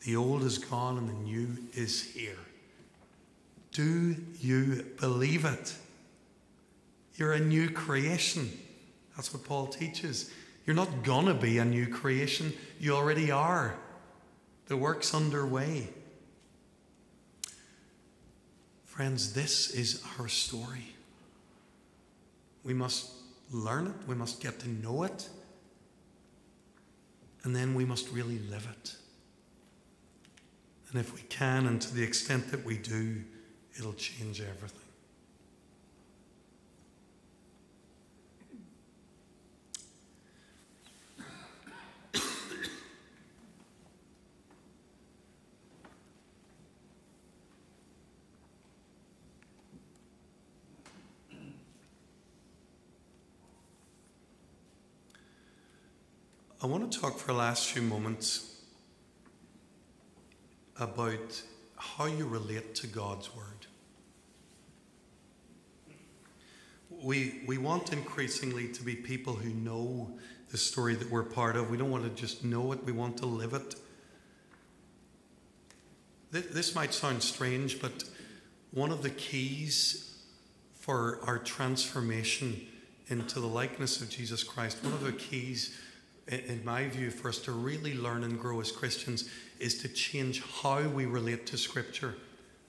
The 0.04 0.16
old 0.16 0.42
is 0.42 0.58
gone 0.58 0.98
and 0.98 1.08
the 1.08 1.12
new 1.12 1.56
is 1.74 2.02
here. 2.02 2.38
Do 3.72 4.16
you 4.40 4.84
believe 5.00 5.44
it? 5.44 5.74
You're 7.16 7.32
a 7.32 7.40
new 7.40 7.70
creation. 7.70 8.50
That's 9.16 9.32
what 9.32 9.44
Paul 9.44 9.66
teaches. 9.66 10.30
You're 10.66 10.76
not 10.76 11.02
going 11.02 11.26
to 11.26 11.34
be 11.34 11.58
a 11.58 11.64
new 11.64 11.86
creation, 11.86 12.52
you 12.78 12.94
already 12.94 13.30
are. 13.30 13.76
The 14.66 14.76
work's 14.76 15.14
underway. 15.14 15.88
Friends, 18.92 19.32
this 19.32 19.70
is 19.70 20.04
our 20.18 20.28
story. 20.28 20.94
We 22.62 22.74
must 22.74 23.10
learn 23.50 23.86
it, 23.86 23.94
we 24.06 24.14
must 24.14 24.42
get 24.42 24.58
to 24.60 24.68
know 24.68 25.04
it, 25.04 25.30
and 27.42 27.56
then 27.56 27.74
we 27.74 27.86
must 27.86 28.10
really 28.10 28.38
live 28.50 28.68
it. 28.70 28.94
And 30.90 31.00
if 31.00 31.14
we 31.14 31.22
can, 31.22 31.68
and 31.68 31.80
to 31.80 31.94
the 31.94 32.02
extent 32.02 32.50
that 32.50 32.66
we 32.66 32.76
do, 32.76 33.22
it'll 33.78 33.94
change 33.94 34.42
everything. 34.42 34.81
I 56.62 56.66
want 56.66 56.92
to 56.92 57.00
talk 57.00 57.18
for 57.18 57.26
the 57.26 57.38
last 57.38 57.66
few 57.70 57.82
moments 57.82 58.54
about 60.78 61.42
how 61.74 62.04
you 62.06 62.24
relate 62.24 62.76
to 62.76 62.86
God's 62.86 63.34
Word. 63.34 63.66
We, 66.88 67.40
we 67.48 67.58
want 67.58 67.92
increasingly 67.92 68.68
to 68.68 68.84
be 68.84 68.94
people 68.94 69.32
who 69.32 69.48
know 69.48 70.16
the 70.50 70.56
story 70.56 70.94
that 70.94 71.10
we're 71.10 71.24
part 71.24 71.56
of. 71.56 71.68
We 71.68 71.76
don't 71.76 71.90
want 71.90 72.04
to 72.04 72.10
just 72.10 72.44
know 72.44 72.70
it, 72.70 72.84
we 72.84 72.92
want 72.92 73.16
to 73.18 73.26
live 73.26 73.54
it. 73.54 73.74
This 76.30 76.76
might 76.76 76.94
sound 76.94 77.24
strange, 77.24 77.82
but 77.82 78.04
one 78.70 78.92
of 78.92 79.02
the 79.02 79.10
keys 79.10 80.16
for 80.74 81.18
our 81.24 81.38
transformation 81.38 82.68
into 83.08 83.40
the 83.40 83.48
likeness 83.48 84.00
of 84.00 84.08
Jesus 84.08 84.44
Christ, 84.44 84.78
one 84.84 84.92
of 84.92 85.02
the 85.02 85.10
keys 85.10 85.76
in 86.28 86.64
my 86.64 86.86
view, 86.88 87.10
for 87.10 87.28
us 87.28 87.38
to 87.40 87.52
really 87.52 87.94
learn 87.94 88.24
and 88.24 88.38
grow 88.38 88.60
as 88.60 88.70
Christians 88.70 89.28
is 89.58 89.78
to 89.82 89.88
change 89.88 90.42
how 90.62 90.82
we 90.82 91.06
relate 91.06 91.46
to 91.46 91.58
Scripture, 91.58 92.14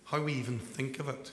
how 0.06 0.22
we 0.22 0.34
even 0.34 0.58
think 0.58 1.00
of 1.00 1.08
it. 1.08 1.32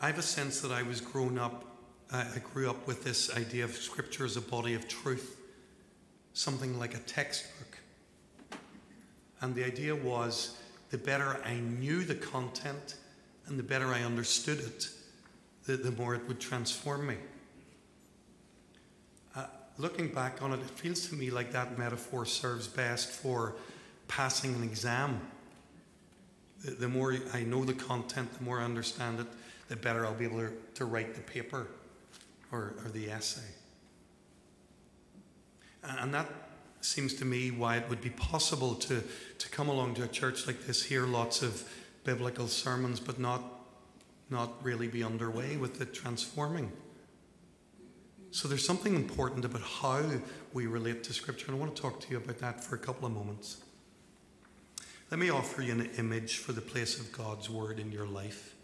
I 0.00 0.06
have 0.06 0.18
a 0.18 0.22
sense 0.22 0.60
that 0.60 0.72
I 0.72 0.82
was 0.82 1.00
grown 1.00 1.38
up, 1.38 1.64
I 2.10 2.40
grew 2.52 2.70
up 2.70 2.86
with 2.86 3.04
this 3.04 3.34
idea 3.36 3.64
of 3.64 3.74
Scripture 3.74 4.24
as 4.24 4.36
a 4.36 4.40
body 4.40 4.74
of 4.74 4.88
truth, 4.88 5.40
something 6.32 6.78
like 6.78 6.94
a 6.94 7.00
textbook. 7.00 7.78
And 9.40 9.54
the 9.54 9.64
idea 9.64 9.94
was 9.94 10.58
the 10.90 10.98
better 10.98 11.40
I 11.44 11.54
knew 11.54 12.04
the 12.04 12.14
content 12.14 12.96
and 13.46 13.58
the 13.58 13.62
better 13.62 13.88
I 13.88 14.02
understood 14.02 14.60
it, 14.60 14.88
the, 15.66 15.76
the 15.76 15.90
more 15.92 16.14
it 16.14 16.26
would 16.28 16.40
transform 16.40 17.06
me 17.06 17.16
looking 19.78 20.08
back 20.08 20.42
on 20.42 20.52
it, 20.52 20.60
it 20.60 20.70
feels 20.70 21.08
to 21.08 21.14
me 21.14 21.30
like 21.30 21.52
that 21.52 21.78
metaphor 21.78 22.24
serves 22.24 22.68
best 22.68 23.10
for 23.10 23.54
passing 24.08 24.54
an 24.54 24.62
exam. 24.62 25.20
The, 26.64 26.72
the, 26.72 26.88
more 26.88 27.16
I 27.32 27.42
know 27.42 27.64
the 27.64 27.74
content, 27.74 28.36
the 28.38 28.44
more 28.44 28.60
I 28.60 28.64
understand 28.64 29.20
it, 29.20 29.26
the 29.68 29.76
better 29.76 30.06
I'll 30.06 30.14
be 30.14 30.24
able 30.24 30.40
to, 30.40 30.52
to 30.74 30.84
write 30.84 31.14
the 31.14 31.20
paper 31.22 31.66
or, 32.52 32.74
or 32.84 32.90
the 32.92 33.10
essay. 33.10 33.42
And 35.82 36.14
that 36.14 36.28
seems 36.80 37.14
to 37.14 37.24
me 37.24 37.50
why 37.50 37.76
it 37.76 37.88
would 37.88 38.00
be 38.00 38.10
possible 38.10 38.74
to, 38.74 39.02
to 39.38 39.48
come 39.50 39.68
along 39.68 39.94
to 39.94 40.04
a 40.04 40.08
church 40.08 40.46
like 40.46 40.66
this, 40.66 40.82
hear 40.82 41.06
lots 41.06 41.42
of 41.42 41.68
biblical 42.04 42.46
sermons, 42.46 43.00
but 43.00 43.18
not, 43.18 43.42
not 44.30 44.52
really 44.62 44.86
be 44.86 45.02
underway 45.02 45.56
with 45.56 45.78
the 45.78 45.86
transforming. 45.86 46.70
So 48.34 48.48
there's 48.48 48.66
something 48.66 48.96
important 48.96 49.44
about 49.44 49.62
how 49.62 50.02
we 50.52 50.66
relate 50.66 51.04
to 51.04 51.12
Scripture, 51.12 51.46
and 51.46 51.54
I 51.54 51.58
want 51.60 51.76
to 51.76 51.80
talk 51.80 52.00
to 52.00 52.10
you 52.10 52.16
about 52.16 52.38
that 52.38 52.64
for 52.64 52.74
a 52.74 52.78
couple 52.78 53.06
of 53.06 53.12
moments. 53.12 53.58
Let 55.12 55.20
me 55.20 55.30
offer 55.30 55.62
you 55.62 55.70
an 55.70 55.88
image 55.98 56.38
for 56.38 56.52
the 56.52 56.60
place 56.60 56.98
of 56.98 57.12
God's 57.12 57.48
Word 57.48 57.78
in 57.78 57.92
your 57.92 58.08
life. 58.08 58.56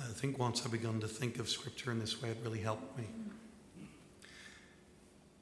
I 0.00 0.10
think 0.14 0.38
once 0.38 0.64
I 0.64 0.70
began 0.70 0.98
to 1.00 1.08
think 1.08 1.38
of 1.38 1.50
Scripture 1.50 1.92
in 1.92 1.98
this 1.98 2.22
way, 2.22 2.30
it 2.30 2.38
really 2.42 2.62
helped 2.62 2.96
me. 2.96 3.04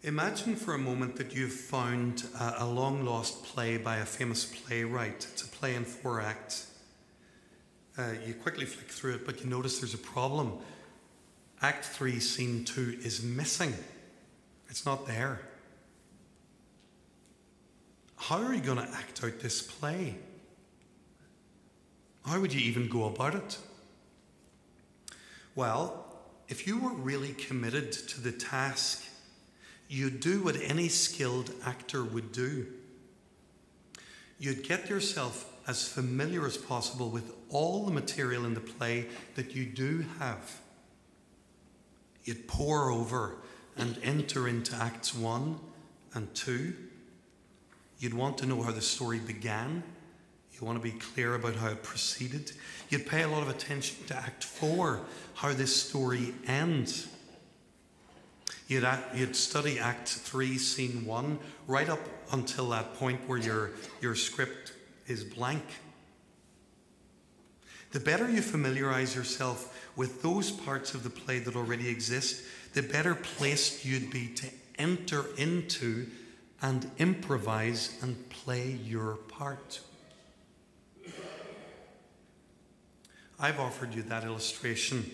Imagine 0.03 0.57
for 0.57 0.75
a 0.75 0.79
moment 0.79 1.15
that 1.15 1.33
you've 1.33 1.53
found 1.53 2.25
a, 2.41 2.67
long 2.67 3.05
lost 3.05 3.45
play 3.45 3.77
by 3.77 3.99
a 3.99 4.05
famous 4.05 4.47
playwright. 4.47 5.29
It's 5.31 5.43
a 5.43 5.49
play 5.49 5.77
in 5.77 5.85
four 5.85 6.21
acts. 6.21 6.73
Uh, 7.97 8.15
you 8.27 8.35
quickly 8.35 8.67
flick 8.67 8.91
through 8.91 9.15
it, 9.15 9.25
but 9.25 9.45
you 9.45 9.49
notice 9.49 9.79
there's 9.79 9.95
a 9.95 9.99
problem 9.99 10.59
Act 11.61 11.85
3, 11.85 12.21
Scene 12.21 12.65
2 12.65 12.99
is 13.03 13.23
missing. 13.23 13.75
It's 14.69 14.87
not 14.87 15.07
there. 15.07 15.41
How 18.17 18.43
are 18.43 18.55
you 18.55 18.61
going 18.61 18.79
to 18.79 18.95
act 18.95 19.25
out 19.25 19.41
this 19.41 19.61
play? 19.61 20.17
How 22.25 22.41
would 22.41 22.53
you 22.53 22.61
even 22.61 22.89
go 22.89 23.07
about 23.07 23.35
it? 23.35 23.59
Well, 25.57 26.05
if 26.49 26.67
you 26.67 26.79
were 26.79 26.93
really 26.93 27.33
committed 27.33 27.91
to 27.93 28.21
the 28.21 28.33
task, 28.33 29.05
you'd 29.89 30.21
do 30.21 30.43
what 30.43 30.57
any 30.63 30.89
skilled 30.89 31.51
actor 31.65 32.05
would 32.05 32.31
do. 32.31 32.67
You'd 34.39 34.63
get 34.63 34.89
yourself 34.89 35.53
as 35.67 35.89
familiar 35.89 36.47
as 36.47 36.57
possible 36.57 37.11
with 37.11 37.33
all 37.49 37.85
the 37.85 37.93
material 37.93 38.45
in 38.45 38.55
the 38.55 38.61
play 38.61 39.07
that 39.35 39.57
you 39.57 39.67
do 39.67 40.05
have 40.21 40.61
you'd 42.29 42.47
pour 42.47 42.91
over 42.91 43.37
and 43.79 43.99
enter 44.03 44.49
into 44.49 44.77
Acts 44.77 45.15
1 45.15 45.59
and 46.13 46.35
2. 46.35 46.75
You'd 48.01 48.13
want 48.13 48.37
to 48.39 48.47
know 48.47 48.61
how 48.61 48.71
the 48.71 48.83
story 48.83 49.19
began. 49.19 49.83
You 50.53 50.67
want 50.67 50.77
to 50.77 50.83
be 50.83 50.99
clear 50.99 51.37
about 51.37 51.55
how 51.55 51.69
it 51.69 51.83
proceeded. 51.83 52.53
You'd 52.91 53.07
pay 53.07 53.23
a 53.23 53.29
lot 53.29 53.43
of 53.43 53.49
attention 53.49 54.05
to 54.09 54.17
Act 54.17 54.45
4, 54.45 55.01
how 55.37 55.55
this 55.55 55.75
story 55.75 56.35
ends. 56.47 57.09
You'd, 58.67 58.87
you'd 59.15 59.35
study 59.35 59.79
Act 59.79 60.09
3, 60.09 60.59
Scene 60.59 61.07
1, 61.07 61.39
right 61.67 61.89
up 61.89 62.01
until 62.33 62.69
that 62.69 62.93
point 62.97 63.27
where 63.27 63.39
your, 63.39 63.71
your 64.03 64.15
script 64.15 64.75
is 65.07 65.25
blank. 65.25 65.65
The 67.93 68.01
better 68.01 68.31
you 68.31 68.43
familiarize 68.43 69.15
yourself 69.15 69.91
with 69.97 70.23
those 70.23 70.51
parts 70.51 70.95
of 70.95 71.03
the 71.03 71.11
play 71.11 71.39
that 71.41 71.57
already 71.57 71.89
exist, 71.89 72.43
the 72.75 72.83
better 72.83 73.15
placed 73.15 73.85
you'd 73.85 74.11
be 74.11 74.29
to 74.29 74.47
enter 74.79 75.25
into 75.37 76.07
and 76.61 76.91
improvise 76.99 77.99
and 78.03 78.29
play 78.29 78.79
your 78.85 79.15
part. 79.15 79.81
I've 83.41 83.61
offered 83.61 83.95
you 83.95 84.03
that 84.03 84.25
illustration 84.25 85.11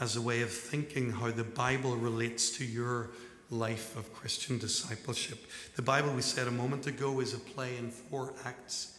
as 0.00 0.16
a 0.16 0.20
way 0.20 0.42
of 0.42 0.50
thinking 0.50 1.12
how 1.12 1.30
the 1.30 1.44
Bible 1.44 1.96
relates 1.96 2.50
to 2.58 2.64
your 2.64 3.10
life 3.50 3.96
of 3.96 4.12
Christian 4.12 4.58
discipleship. 4.58 5.38
The 5.76 5.82
Bible, 5.82 6.12
we 6.12 6.22
said 6.22 6.48
a 6.48 6.50
moment 6.52 6.88
ago, 6.88 7.20
is 7.20 7.34
a 7.34 7.38
play 7.38 7.76
in 7.76 7.90
four 7.90 8.34
acts. 8.44 8.91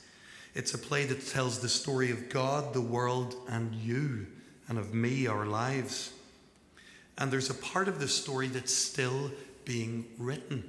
It's 0.55 0.75
a 0.75 0.77
play 0.77 1.05
that 1.05 1.27
tells 1.27 1.59
the 1.59 1.69
story 1.69 2.11
of 2.11 2.29
God, 2.29 2.73
the 2.73 2.81
world, 2.81 3.35
and 3.49 3.73
you, 3.73 4.27
and 4.67 4.77
of 4.77 4.93
me, 4.93 5.25
our 5.25 5.47
lives. 5.47 6.11
And 7.17 7.31
there's 7.31 7.49
a 7.49 7.55
part 7.55 7.87
of 7.87 7.99
the 7.99 8.07
story 8.07 8.47
that's 8.47 8.73
still 8.73 9.31
being 9.65 10.05
written. 10.19 10.63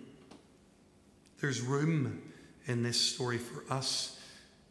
There's 1.41 1.61
room 1.61 2.23
in 2.67 2.83
this 2.83 2.99
story 2.99 3.37
for 3.37 3.71
us 3.73 4.19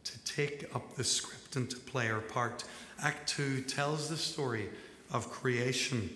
to 0.02 0.24
take 0.24 0.74
up 0.74 0.96
the 0.96 1.04
script 1.04 1.54
and 1.54 1.70
to 1.70 1.76
play 1.76 2.10
our 2.10 2.20
part. 2.20 2.64
Act 3.00 3.28
2 3.28 3.62
tells 3.62 4.08
the 4.08 4.16
story 4.16 4.68
of 5.12 5.30
creation 5.30 6.10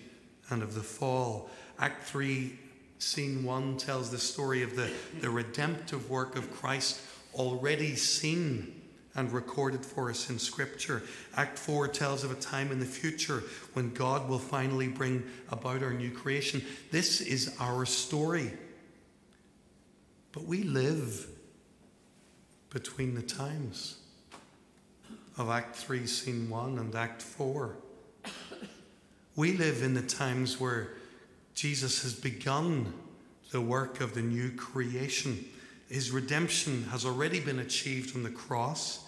and 0.49 0.61
of 0.61 0.75
the 0.75 0.83
fall. 0.83 1.49
Act 1.79 2.03
3, 2.05 2.59
scene 2.99 3.45
1, 3.45 3.77
tells 3.77 4.11
the 4.11 4.17
story 4.17 4.61
of 4.61 4.75
the, 4.75 4.91
the 5.21 5.29
redemptive 5.29 6.09
work 6.09 6.35
of 6.35 6.53
Christ 6.53 6.99
already 7.33 7.95
seen 7.95 8.78
and 9.19 9.31
recorded 9.31 9.85
for 9.85 10.09
us 10.09 10.29
in 10.29 10.39
Scripture. 10.39 11.03
Act 11.35 11.59
4 11.59 11.89
tells 11.89 12.23
of 12.23 12.31
a 12.31 12.35
time 12.35 12.71
in 12.71 12.79
the 12.79 12.85
future 12.85 13.43
when 13.73 13.93
God 13.93 14.29
will 14.29 14.39
finally 14.39 14.87
bring 14.87 15.23
about 15.51 15.83
our 15.83 15.93
new 15.93 16.09
creation. 16.09 16.63
This 16.89 17.19
is 17.19 17.55
our 17.59 17.85
story. 17.85 18.53
But 20.31 20.45
we 20.45 20.63
live 20.63 21.27
between 22.69 23.13
the 23.13 23.21
times 23.21 23.97
of 25.37 25.49
Act 25.49 25.75
3, 25.75 26.07
Scene 26.07 26.49
1 26.49 26.79
and 26.79 26.95
Act 26.95 27.21
4. 27.21 27.75
We 29.35 29.57
live 29.57 29.83
in 29.83 29.93
the 29.93 30.01
times 30.01 30.59
where 30.59 30.93
Jesus 31.55 32.03
has 32.03 32.13
begun 32.13 32.93
the 33.51 33.61
work 33.61 33.99
of 33.99 34.13
the 34.13 34.21
new 34.21 34.51
creation. 34.51 35.45
His 35.89 36.11
redemption 36.11 36.83
has 36.91 37.05
already 37.05 37.39
been 37.39 37.59
achieved 37.59 38.15
on 38.15 38.23
the 38.23 38.29
cross, 38.29 39.05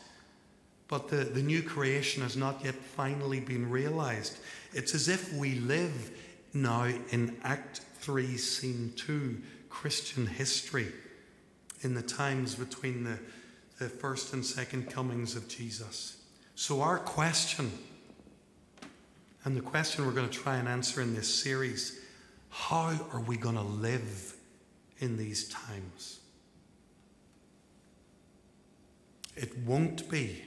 but 0.91 1.07
the, 1.07 1.23
the 1.23 1.41
new 1.41 1.63
creation 1.63 2.21
has 2.21 2.35
not 2.35 2.65
yet 2.65 2.75
finally 2.75 3.39
been 3.39 3.69
realized. 3.69 4.37
It's 4.73 4.93
as 4.93 5.07
if 5.07 5.31
we 5.33 5.55
live 5.55 6.11
now 6.53 6.83
in 7.11 7.37
Act 7.45 7.79
3, 8.01 8.35
Scene 8.35 8.91
2, 8.97 9.41
Christian 9.69 10.27
history, 10.27 10.87
in 11.79 11.93
the 11.93 12.01
times 12.01 12.55
between 12.55 13.05
the, 13.05 13.17
the 13.79 13.87
first 13.87 14.33
and 14.33 14.45
second 14.45 14.91
comings 14.91 15.37
of 15.37 15.47
Jesus. 15.47 16.17
So, 16.55 16.81
our 16.81 16.99
question, 16.99 17.71
and 19.45 19.55
the 19.55 19.61
question 19.61 20.05
we're 20.05 20.11
going 20.11 20.29
to 20.29 20.37
try 20.37 20.57
and 20.57 20.67
answer 20.67 21.01
in 21.01 21.15
this 21.15 21.33
series 21.33 22.01
how 22.49 22.99
are 23.13 23.21
we 23.21 23.37
going 23.37 23.55
to 23.55 23.61
live 23.61 24.35
in 24.99 25.15
these 25.15 25.47
times? 25.47 26.19
It 29.37 29.57
won't 29.59 30.09
be 30.09 30.41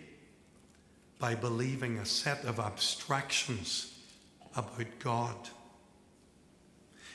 by 1.18 1.34
believing 1.34 1.98
a 1.98 2.06
set 2.06 2.44
of 2.44 2.58
abstractions 2.58 3.98
about 4.56 4.98
God. 4.98 5.36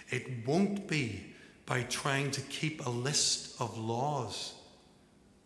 It 0.10 0.48
won't 0.48 0.88
be 0.88 1.34
by 1.66 1.84
trying 1.84 2.32
to 2.32 2.42
keep 2.42 2.86
a 2.86 2.90
list 2.90 3.62
of 3.62 3.78
laws, 3.78 4.54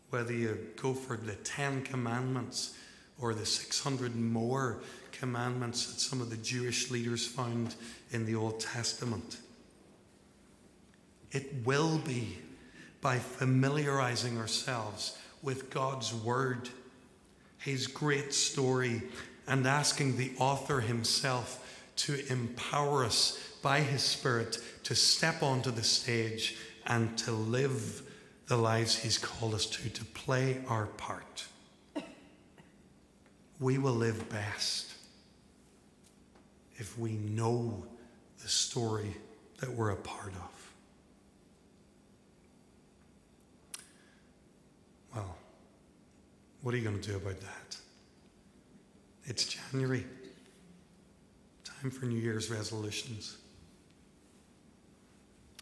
whether 0.09 0.33
you 0.33 0.57
go 0.77 0.93
for 0.93 1.17
the 1.17 1.35
Ten 1.35 1.81
Commandments 1.83 2.77
or 3.19 3.33
the 3.33 3.45
600 3.45 4.15
more 4.15 4.79
commandments 5.11 5.85
that 5.87 5.99
some 5.99 6.21
of 6.21 6.29
the 6.29 6.37
Jewish 6.37 6.89
leaders 6.91 7.25
found 7.25 7.75
in 8.11 8.25
the 8.25 8.35
Old 8.35 8.59
Testament. 8.59 9.37
It 11.31 11.65
will 11.65 11.97
be 11.97 12.37
by 13.01 13.19
familiarizing 13.19 14.37
ourselves 14.37 15.17
with 15.41 15.69
God's 15.69 16.13
Word, 16.13 16.69
His 17.63 17.87
great 17.87 18.33
story, 18.33 19.03
and 19.47 19.65
asking 19.65 20.17
the 20.17 20.31
author 20.37 20.81
himself 20.81 21.59
to 21.95 22.25
empower 22.31 23.05
us 23.05 23.39
by 23.61 23.79
His 23.79 24.01
Spirit 24.01 24.57
to 24.83 24.95
step 24.95 25.41
onto 25.41 25.71
the 25.71 25.83
stage 25.83 26.57
and 26.85 27.17
to 27.19 27.31
live 27.31 28.01
the 28.47 28.57
lives 28.57 28.95
He's 28.95 29.17
called 29.17 29.53
us 29.53 29.65
to, 29.67 29.89
to 29.89 30.05
play 30.05 30.61
our 30.67 30.87
part. 30.87 31.45
We 33.59 33.77
will 33.77 33.93
live 33.93 34.27
best 34.29 34.93
if 36.75 36.97
we 36.99 37.13
know 37.13 37.85
the 38.41 38.49
story 38.49 39.15
that 39.59 39.71
we're 39.71 39.91
a 39.91 39.95
part 39.95 40.33
of. 40.33 40.73
Well, 45.15 45.37
what 46.63 46.73
are 46.73 46.77
you 46.77 46.83
going 46.83 46.99
to 46.99 47.09
do 47.09 47.17
about 47.17 47.39
that? 47.41 47.77
It's 49.25 49.45
January. 49.45 50.05
Time 51.65 51.91
for 51.91 52.05
New 52.05 52.19
Year's 52.19 52.49
resolutions. 52.49 53.37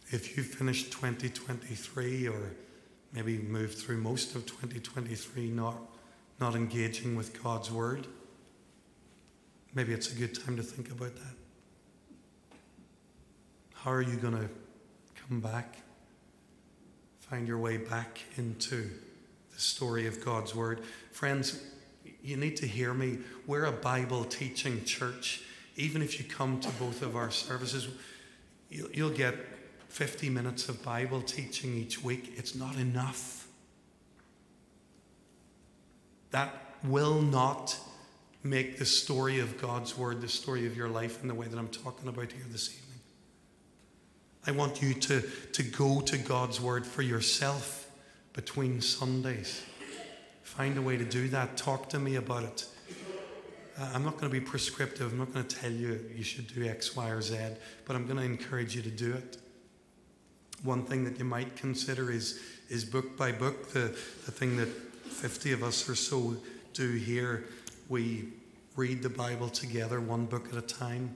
If 0.10 0.38
you 0.38 0.44
finished 0.44 0.92
2023 0.92 2.28
or 2.28 2.52
maybe 3.14 3.40
moved 3.40 3.80
through 3.80 3.98
most 3.98 4.36
of 4.36 4.46
2023 4.46 5.50
not, 5.50 5.76
not 6.40 6.54
engaging 6.56 7.16
with 7.16 7.42
God's 7.42 7.72
Word, 7.72 8.06
maybe 9.74 9.94
it's 9.94 10.12
a 10.12 10.16
good 10.16 10.40
time 10.40 10.56
to 10.58 10.64
think 10.64 10.92
about 10.92 11.16
that. 11.16 11.36
How 13.74 13.92
are 13.92 14.04
you 14.04 14.18
going 14.18 14.38
to 14.38 14.50
come 15.28 15.40
back? 15.40 15.78
Find 17.22 17.48
your 17.48 17.58
way 17.58 17.78
back 17.78 18.20
into 18.38 18.92
story 19.62 20.08
of 20.08 20.24
God's 20.24 20.54
Word. 20.56 20.82
Friends, 21.12 21.64
you 22.24 22.38
need 22.38 22.58
to 22.58 22.68
hear 22.68 22.94
me. 22.94 23.20
We're 23.48 23.66
a 23.66 23.72
Bible 23.72 24.24
teaching 24.26 24.84
church. 24.86 25.44
Even 25.76 26.02
if 26.02 26.20
you 26.20 26.26
come 26.26 26.60
to 26.60 26.70
both 26.72 27.02
of 27.02 27.16
our 27.16 27.32
services, 27.32 27.88
you'll 28.70 29.10
get 29.10 29.36
50 29.90 30.30
minutes 30.30 30.70
of 30.70 30.84
Bible 30.84 31.22
teaching 31.22 31.76
each 31.76 32.04
week. 32.04 32.34
It's 32.38 32.56
not 32.56 32.76
enough. 32.76 33.48
That 36.32 36.54
will 36.84 37.22
not 37.22 37.78
make 38.44 38.78
the 38.78 38.86
story 38.86 39.40
of 39.40 39.60
God's 39.62 39.98
Word 39.98 40.22
the 40.22 40.28
story 40.28 40.66
of 40.66 40.76
your 40.76 40.90
life 40.90 41.22
in 41.22 41.28
the 41.28 41.36
way 41.36 41.48
that 41.48 41.58
I'm 41.58 41.68
talking 41.68 42.08
about 42.08 42.32
here 42.32 42.46
this 42.50 42.70
evening. 42.70 43.00
I 44.48 44.52
want 44.52 44.82
you 44.82 44.94
to, 44.94 45.22
to 45.22 45.64
go 45.64 46.02
to 46.02 46.18
God's 46.18 46.60
Word 46.60 46.86
for 46.86 47.02
yourself 47.02 47.81
between 48.34 48.82
Sundays. 48.82 49.64
Find 50.44 50.78
a 50.78 50.82
way 50.82 50.98
to 50.98 51.06
do 51.06 51.28
that. 51.30 51.58
Talk 51.58 51.90
to 51.90 52.00
me 52.00 52.16
about 52.16 52.44
it. 52.44 52.66
Uh, 53.80 53.90
I'm 53.94 54.04
not 54.04 54.18
going 54.18 54.32
to 54.32 54.40
be 54.40 54.46
prescriptive. 54.46 55.12
I'm 55.12 55.18
not 55.18 55.34
going 55.34 55.46
to 55.46 55.56
tell 55.56 55.72
you 55.72 56.00
you 56.16 56.24
should 56.24 56.48
do 56.54 56.68
X, 56.68 56.96
Y, 56.96 57.10
or 57.10 57.22
Z, 57.22 57.38
but 57.86 57.96
I'm 57.96 58.06
going 58.06 58.18
to 58.18 58.26
encourage 58.26 58.76
you 58.76 58.82
to 58.82 58.90
do 58.90 59.14
it. 59.14 59.38
One 60.64 60.84
thing 60.84 61.04
that 61.06 61.18
you 61.18 61.26
might 61.26 61.56
consider 61.56 62.12
is, 62.12 62.40
is 62.70 62.86
book 62.86 63.18
by 63.18 63.32
book, 63.32 63.70
the, 63.70 63.96
the 64.26 64.32
thing 64.32 64.58
that 64.58 64.68
50 64.68 65.54
of 65.54 65.64
us 65.64 65.88
or 65.90 65.96
so 65.96 66.36
do 66.74 66.92
here. 66.92 67.46
We 67.90 68.30
read 68.76 69.04
the 69.04 69.10
Bible 69.10 69.50
together, 69.50 70.00
one 70.00 70.26
book 70.26 70.50
at 70.52 70.58
a 70.58 70.62
time. 70.62 71.16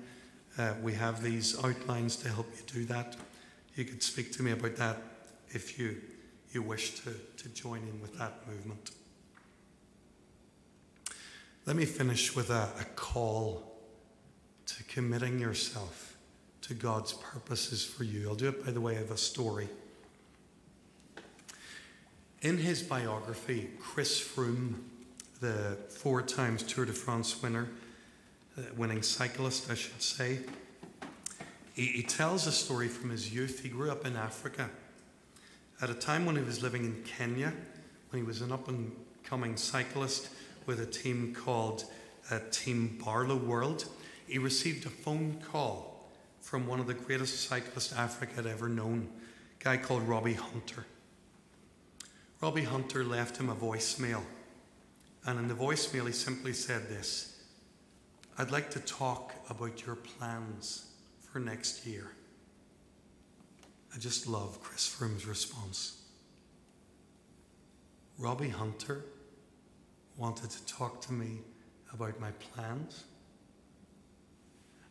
Uh, 0.57 0.73
we 0.81 0.93
have 0.93 1.21
these 1.21 1.57
outlines 1.63 2.15
to 2.17 2.29
help 2.29 2.47
you 2.55 2.63
do 2.81 2.85
that. 2.85 3.15
You 3.75 3.85
could 3.85 4.01
speak 4.01 4.31
to 4.33 4.43
me 4.43 4.51
about 4.51 4.75
that 4.77 4.97
if 5.49 5.77
you, 5.77 5.97
you 6.55 6.61
wish 6.61 7.01
to, 7.01 7.13
to 7.37 7.49
join 7.49 7.79
in 7.79 8.01
with 8.01 8.17
that 8.17 8.47
movement. 8.47 8.91
Let 11.65 11.75
me 11.75 11.85
finish 11.85 12.33
with 12.33 12.49
a, 12.49 12.69
a 12.79 12.85
call 12.95 13.75
to 14.67 14.83
committing 14.85 15.39
yourself 15.39 16.15
to 16.61 16.73
God's 16.73 17.13
purposes 17.13 17.83
for 17.83 18.05
you. 18.05 18.29
I'll 18.29 18.35
do 18.35 18.47
it 18.47 18.65
by 18.65 18.71
the 18.71 18.81
way 18.81 18.95
of 18.97 19.11
a 19.11 19.17
story. 19.17 19.67
In 22.41 22.57
his 22.57 22.81
biography, 22.81 23.71
Chris 23.79 24.19
Froome, 24.21 24.75
the 25.41 25.77
four 25.89 26.21
times 26.21 26.63
Tour 26.63 26.85
de 26.85 26.93
France 26.93 27.41
winner, 27.41 27.67
uh, 28.57 28.61
winning 28.77 29.01
cyclist, 29.01 29.69
I 29.69 29.75
should 29.75 30.01
say, 30.01 30.39
he, 31.73 31.87
he 31.87 32.03
tells 32.03 32.47
a 32.47 32.51
story 32.51 32.87
from 32.87 33.09
his 33.09 33.33
youth. 33.33 33.61
He 33.61 33.69
grew 33.69 33.91
up 33.91 34.05
in 34.05 34.15
Africa 34.15 34.69
at 35.81 35.89
a 35.89 35.93
time 35.93 36.25
when 36.25 36.35
he 36.35 36.41
was 36.41 36.63
living 36.63 36.85
in 36.85 37.03
Kenya, 37.03 37.53
when 38.09 38.21
he 38.21 38.25
was 38.25 38.41
an 38.41 38.51
up 38.51 38.67
and 38.67 38.95
coming 39.23 39.57
cyclist 39.57 40.29
with 40.65 40.79
a 40.79 40.85
team 40.85 41.35
called 41.35 41.85
uh, 42.31 42.39
Team 42.51 42.97
Barloworld, 43.01 43.87
he 44.27 44.37
received 44.37 44.85
a 44.85 44.89
phone 44.89 45.37
call 45.51 46.09
from 46.39 46.67
one 46.67 46.79
of 46.79 46.87
the 46.87 46.93
greatest 46.93 47.47
cyclists 47.47 47.93
Africa 47.93 48.35
had 48.35 48.45
ever 48.45 48.69
known, 48.69 49.09
a 49.59 49.63
guy 49.63 49.77
called 49.77 50.03
Robbie 50.03 50.33
Hunter. 50.33 50.85
Robbie 52.41 52.63
Hunter 52.63 53.03
left 53.03 53.37
him 53.37 53.49
a 53.49 53.55
voicemail, 53.55 54.21
and 55.25 55.39
in 55.39 55.47
the 55.47 55.55
voicemail, 55.55 56.05
he 56.05 56.13
simply 56.13 56.53
said 56.53 56.87
this 56.87 57.35
I'd 58.37 58.51
like 58.51 58.69
to 58.71 58.79
talk 58.79 59.33
about 59.49 59.85
your 59.85 59.95
plans 59.95 60.91
for 61.19 61.39
next 61.39 61.85
year. 61.85 62.11
I 63.95 63.99
just 63.99 64.27
love 64.27 64.61
Chris 64.61 64.85
Froome's 64.87 65.25
response. 65.25 66.01
Robbie 68.17 68.49
Hunter 68.49 69.05
wanted 70.17 70.49
to 70.49 70.65
talk 70.65 70.99
to 71.01 71.13
me 71.13 71.39
about 71.93 72.19
my 72.19 72.31
plans. 72.31 73.05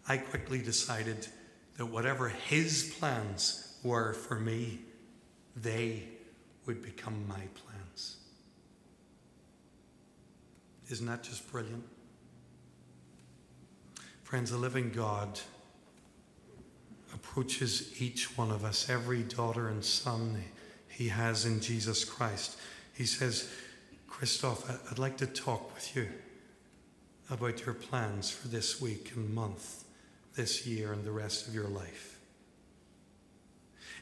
I 0.08 0.16
quickly 0.16 0.60
decided 0.62 1.26
that 1.76 1.86
whatever 1.86 2.28
his 2.30 2.94
plans 2.98 3.76
were 3.82 4.14
for 4.14 4.40
me, 4.40 4.80
they 5.54 6.04
would 6.64 6.80
become 6.82 7.26
my 7.28 7.34
plans. 7.34 8.16
Isn't 10.90 11.06
that 11.06 11.22
just 11.22 11.50
brilliant? 11.50 11.84
Friends, 14.22 14.50
the 14.50 14.56
living 14.56 14.90
God 14.90 15.40
approaches 17.34 18.00
each 18.00 18.38
one 18.38 18.52
of 18.52 18.64
us, 18.64 18.88
every 18.88 19.24
daughter 19.24 19.66
and 19.66 19.84
son 19.84 20.40
he 20.88 21.08
has 21.08 21.44
in 21.44 21.60
Jesus 21.60 22.04
Christ. 22.04 22.56
He 22.92 23.06
says, 23.06 23.50
Christoph, 24.06 24.70
I'd 24.88 25.00
like 25.00 25.16
to 25.16 25.26
talk 25.26 25.74
with 25.74 25.96
you 25.96 26.08
about 27.28 27.66
your 27.66 27.74
plans 27.74 28.30
for 28.30 28.46
this 28.46 28.80
week 28.80 29.10
and 29.16 29.34
month, 29.34 29.82
this 30.36 30.64
year, 30.64 30.92
and 30.92 31.02
the 31.02 31.10
rest 31.10 31.48
of 31.48 31.54
your 31.56 31.66
life. 31.66 32.20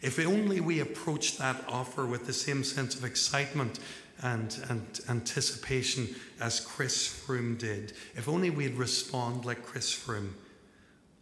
If 0.02 0.18
only 0.18 0.60
we 0.60 0.80
approach 0.80 1.38
that 1.38 1.64
offer 1.66 2.04
with 2.04 2.26
the 2.26 2.34
same 2.34 2.62
sense 2.62 2.96
of 2.96 3.02
excitement 3.02 3.78
and, 4.22 4.62
and 4.68 5.00
anticipation 5.08 6.14
as 6.38 6.60
Chris 6.60 7.08
Froome 7.08 7.56
did, 7.56 7.94
if 8.14 8.28
only 8.28 8.50
we'd 8.50 8.74
respond 8.74 9.46
like 9.46 9.64
Chris 9.64 9.90
Froome 9.90 10.32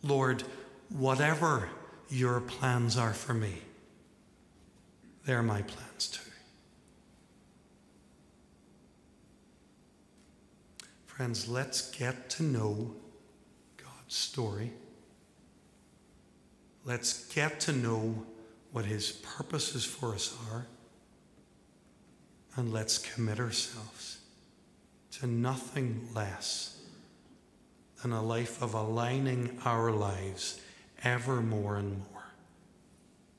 Lord, 0.02 0.42
whatever 0.88 1.68
your 2.10 2.40
plans 2.40 2.96
are 2.96 3.12
for 3.12 3.34
me, 3.34 3.54
they're 5.24 5.42
my 5.42 5.62
plans 5.62 6.08
too. 6.08 6.30
Friends, 11.06 11.48
let's 11.48 11.90
get 11.90 12.30
to 12.30 12.42
know 12.42 12.94
God's 13.76 14.16
story. 14.16 14.72
Let's 16.86 17.26
get 17.34 17.60
to 17.60 17.72
know 17.72 18.24
what 18.72 18.86
His 18.86 19.12
purposes 19.12 19.84
for 19.84 20.14
us 20.14 20.34
are. 20.50 20.66
And 22.56 22.72
let's 22.72 22.96
commit 22.96 23.38
ourselves 23.38 24.20
to 25.18 25.26
nothing 25.26 26.08
less 26.14 26.80
than 28.00 28.12
a 28.12 28.22
life 28.22 28.62
of 28.62 28.72
aligning 28.72 29.58
our 29.64 29.92
lives 29.92 30.60
ever 31.02 31.40
more 31.40 31.76
and 31.76 31.98
more 31.98 32.24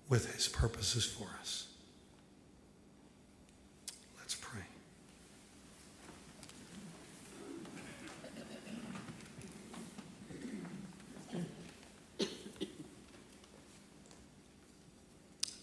with 0.10 0.34
His 0.34 0.48
purposes 0.48 1.06
for 1.06 1.28
us. 1.40 1.68
Let's 4.20 4.36
pray. 4.36 4.62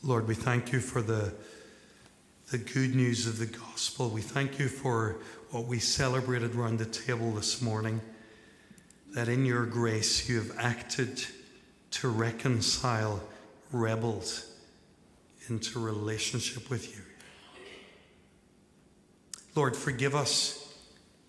Lord, 0.03 0.27
we 0.27 0.35
thank 0.35 0.73
you 0.73 0.81
for 0.81 1.03
the, 1.03 1.35
the 2.51 2.59
good 2.59 2.95
news 2.95 3.27
of 3.27 3.39
the 3.39 3.47
gospel. 3.47 4.09
We 4.09 4.23
thank 4.23 4.59
you 4.59 4.69
for 4.69 5.17
what 5.51 5.67
we 5.67 5.79
celebrated 5.79 6.55
around 6.55 6.79
the 6.79 6.87
table 6.87 7.33
this 7.33 7.61
morning, 7.61 8.01
that 9.15 9.29
in 9.29 9.45
your 9.45 9.67
grace 9.67 10.29
you 10.29 10.37
have 10.37 10.57
acted 10.59 11.27
to 11.91 12.09
reconcile 12.09 13.23
rebels 13.73 14.51
into 15.49 15.79
relationship 15.79 16.71
with 16.71 16.95
you. 16.95 17.03
Lord, 19.55 19.75
forgive 19.75 20.15
us 20.15 20.75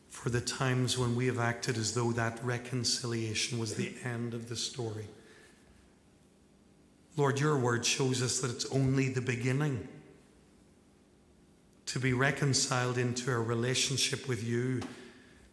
for 0.09 0.29
the 0.29 0.41
times 0.41 0.97
when 0.97 1.15
we 1.15 1.27
have 1.27 1.39
acted 1.39 1.77
as 1.77 1.93
though 1.93 2.11
that 2.11 2.43
reconciliation 2.43 3.57
was 3.57 3.75
the 3.75 3.93
end 4.03 4.33
of 4.33 4.49
the 4.49 4.55
story. 4.55 5.07
Lord, 7.15 7.39
your 7.39 7.57
word 7.57 7.85
shows 7.85 8.21
us 8.21 8.39
that 8.39 8.51
it's 8.51 8.65
only 8.71 9.09
the 9.09 9.21
beginning. 9.21 9.87
To 11.87 11.99
be 11.99 12.13
reconciled 12.13 12.97
into 12.97 13.31
a 13.31 13.39
relationship 13.39 14.27
with 14.27 14.43
you 14.43 14.81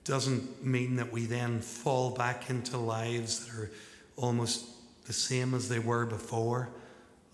doesn't 0.05 0.65
mean 0.65 0.97
that 0.97 1.11
we 1.11 1.25
then 1.27 1.61
fall 1.61 2.11
back 2.11 2.51
into 2.51 2.77
lives 2.77 3.47
that 3.47 3.59
are 3.59 3.71
almost 4.17 4.67
the 5.07 5.13
same 5.13 5.55
as 5.55 5.69
they 5.69 5.79
were 5.79 6.05
before, 6.07 6.69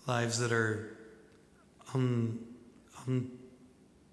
lives 0.07 0.39
that 0.39 0.51
are 0.51 0.97
un, 1.93 2.39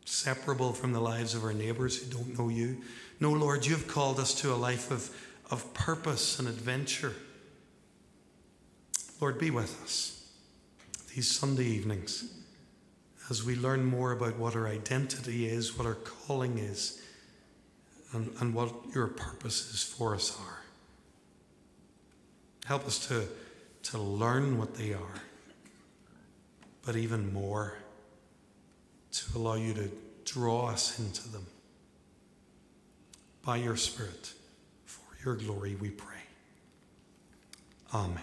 inseparable 0.05 0.73
from 0.73 0.93
the 0.93 1.01
lives 1.01 1.35
of 1.35 1.45
our 1.45 1.53
neighbours 1.53 2.03
who 2.03 2.11
don't 2.11 2.39
know 2.39 2.49
you. 2.49 2.79
No, 3.21 3.31
Lord, 3.33 3.67
you 3.67 3.73
have 3.73 3.87
called 3.87 4.19
us 4.19 4.35
to 4.41 4.53
a 4.53 4.57
life 4.57 4.91
of, 4.91 5.11
of 5.51 5.73
purpose 5.75 6.39
and 6.39 6.49
adventure. 6.49 7.15
Lord, 9.21 9.39
be 9.39 9.51
with 9.51 9.83
us 9.85 10.17
these 11.15 11.31
Sunday 11.31 11.65
evenings 11.65 12.33
as 13.29 13.45
we 13.45 13.55
learn 13.55 13.85
more 13.85 14.13
about 14.13 14.37
what 14.37 14.57
our 14.57 14.67
identity 14.67 15.47
is, 15.47 15.77
what 15.77 15.87
our 15.87 15.95
calling 15.95 16.59
is, 16.59 17.01
and, 18.13 18.33
and 18.41 18.55
what 18.55 18.73
your 18.95 19.07
purposes 19.07 19.83
for 19.83 20.15
us 20.15 20.37
are. 20.41 20.61
Help 22.65 22.87
us 22.87 23.07
to, 23.09 23.29
to 23.85 23.99
learn 23.99 24.59
what 24.59 24.75
they 24.75 24.93
are, 24.93 25.23
but 26.85 26.97
even 26.97 27.33
more, 27.33 27.75
to 29.13 29.39
allow 29.39 29.55
you 29.55 29.75
to 29.75 29.91
draw 30.25 30.69
us 30.69 30.99
into 30.99 31.29
them. 31.31 31.47
By 33.45 33.57
your 33.57 33.77
Spirit, 33.77 34.33
for 34.85 35.03
your 35.25 35.35
glory, 35.37 35.75
we 35.75 35.91
pray. 35.91 36.23
Amen. 37.93 38.23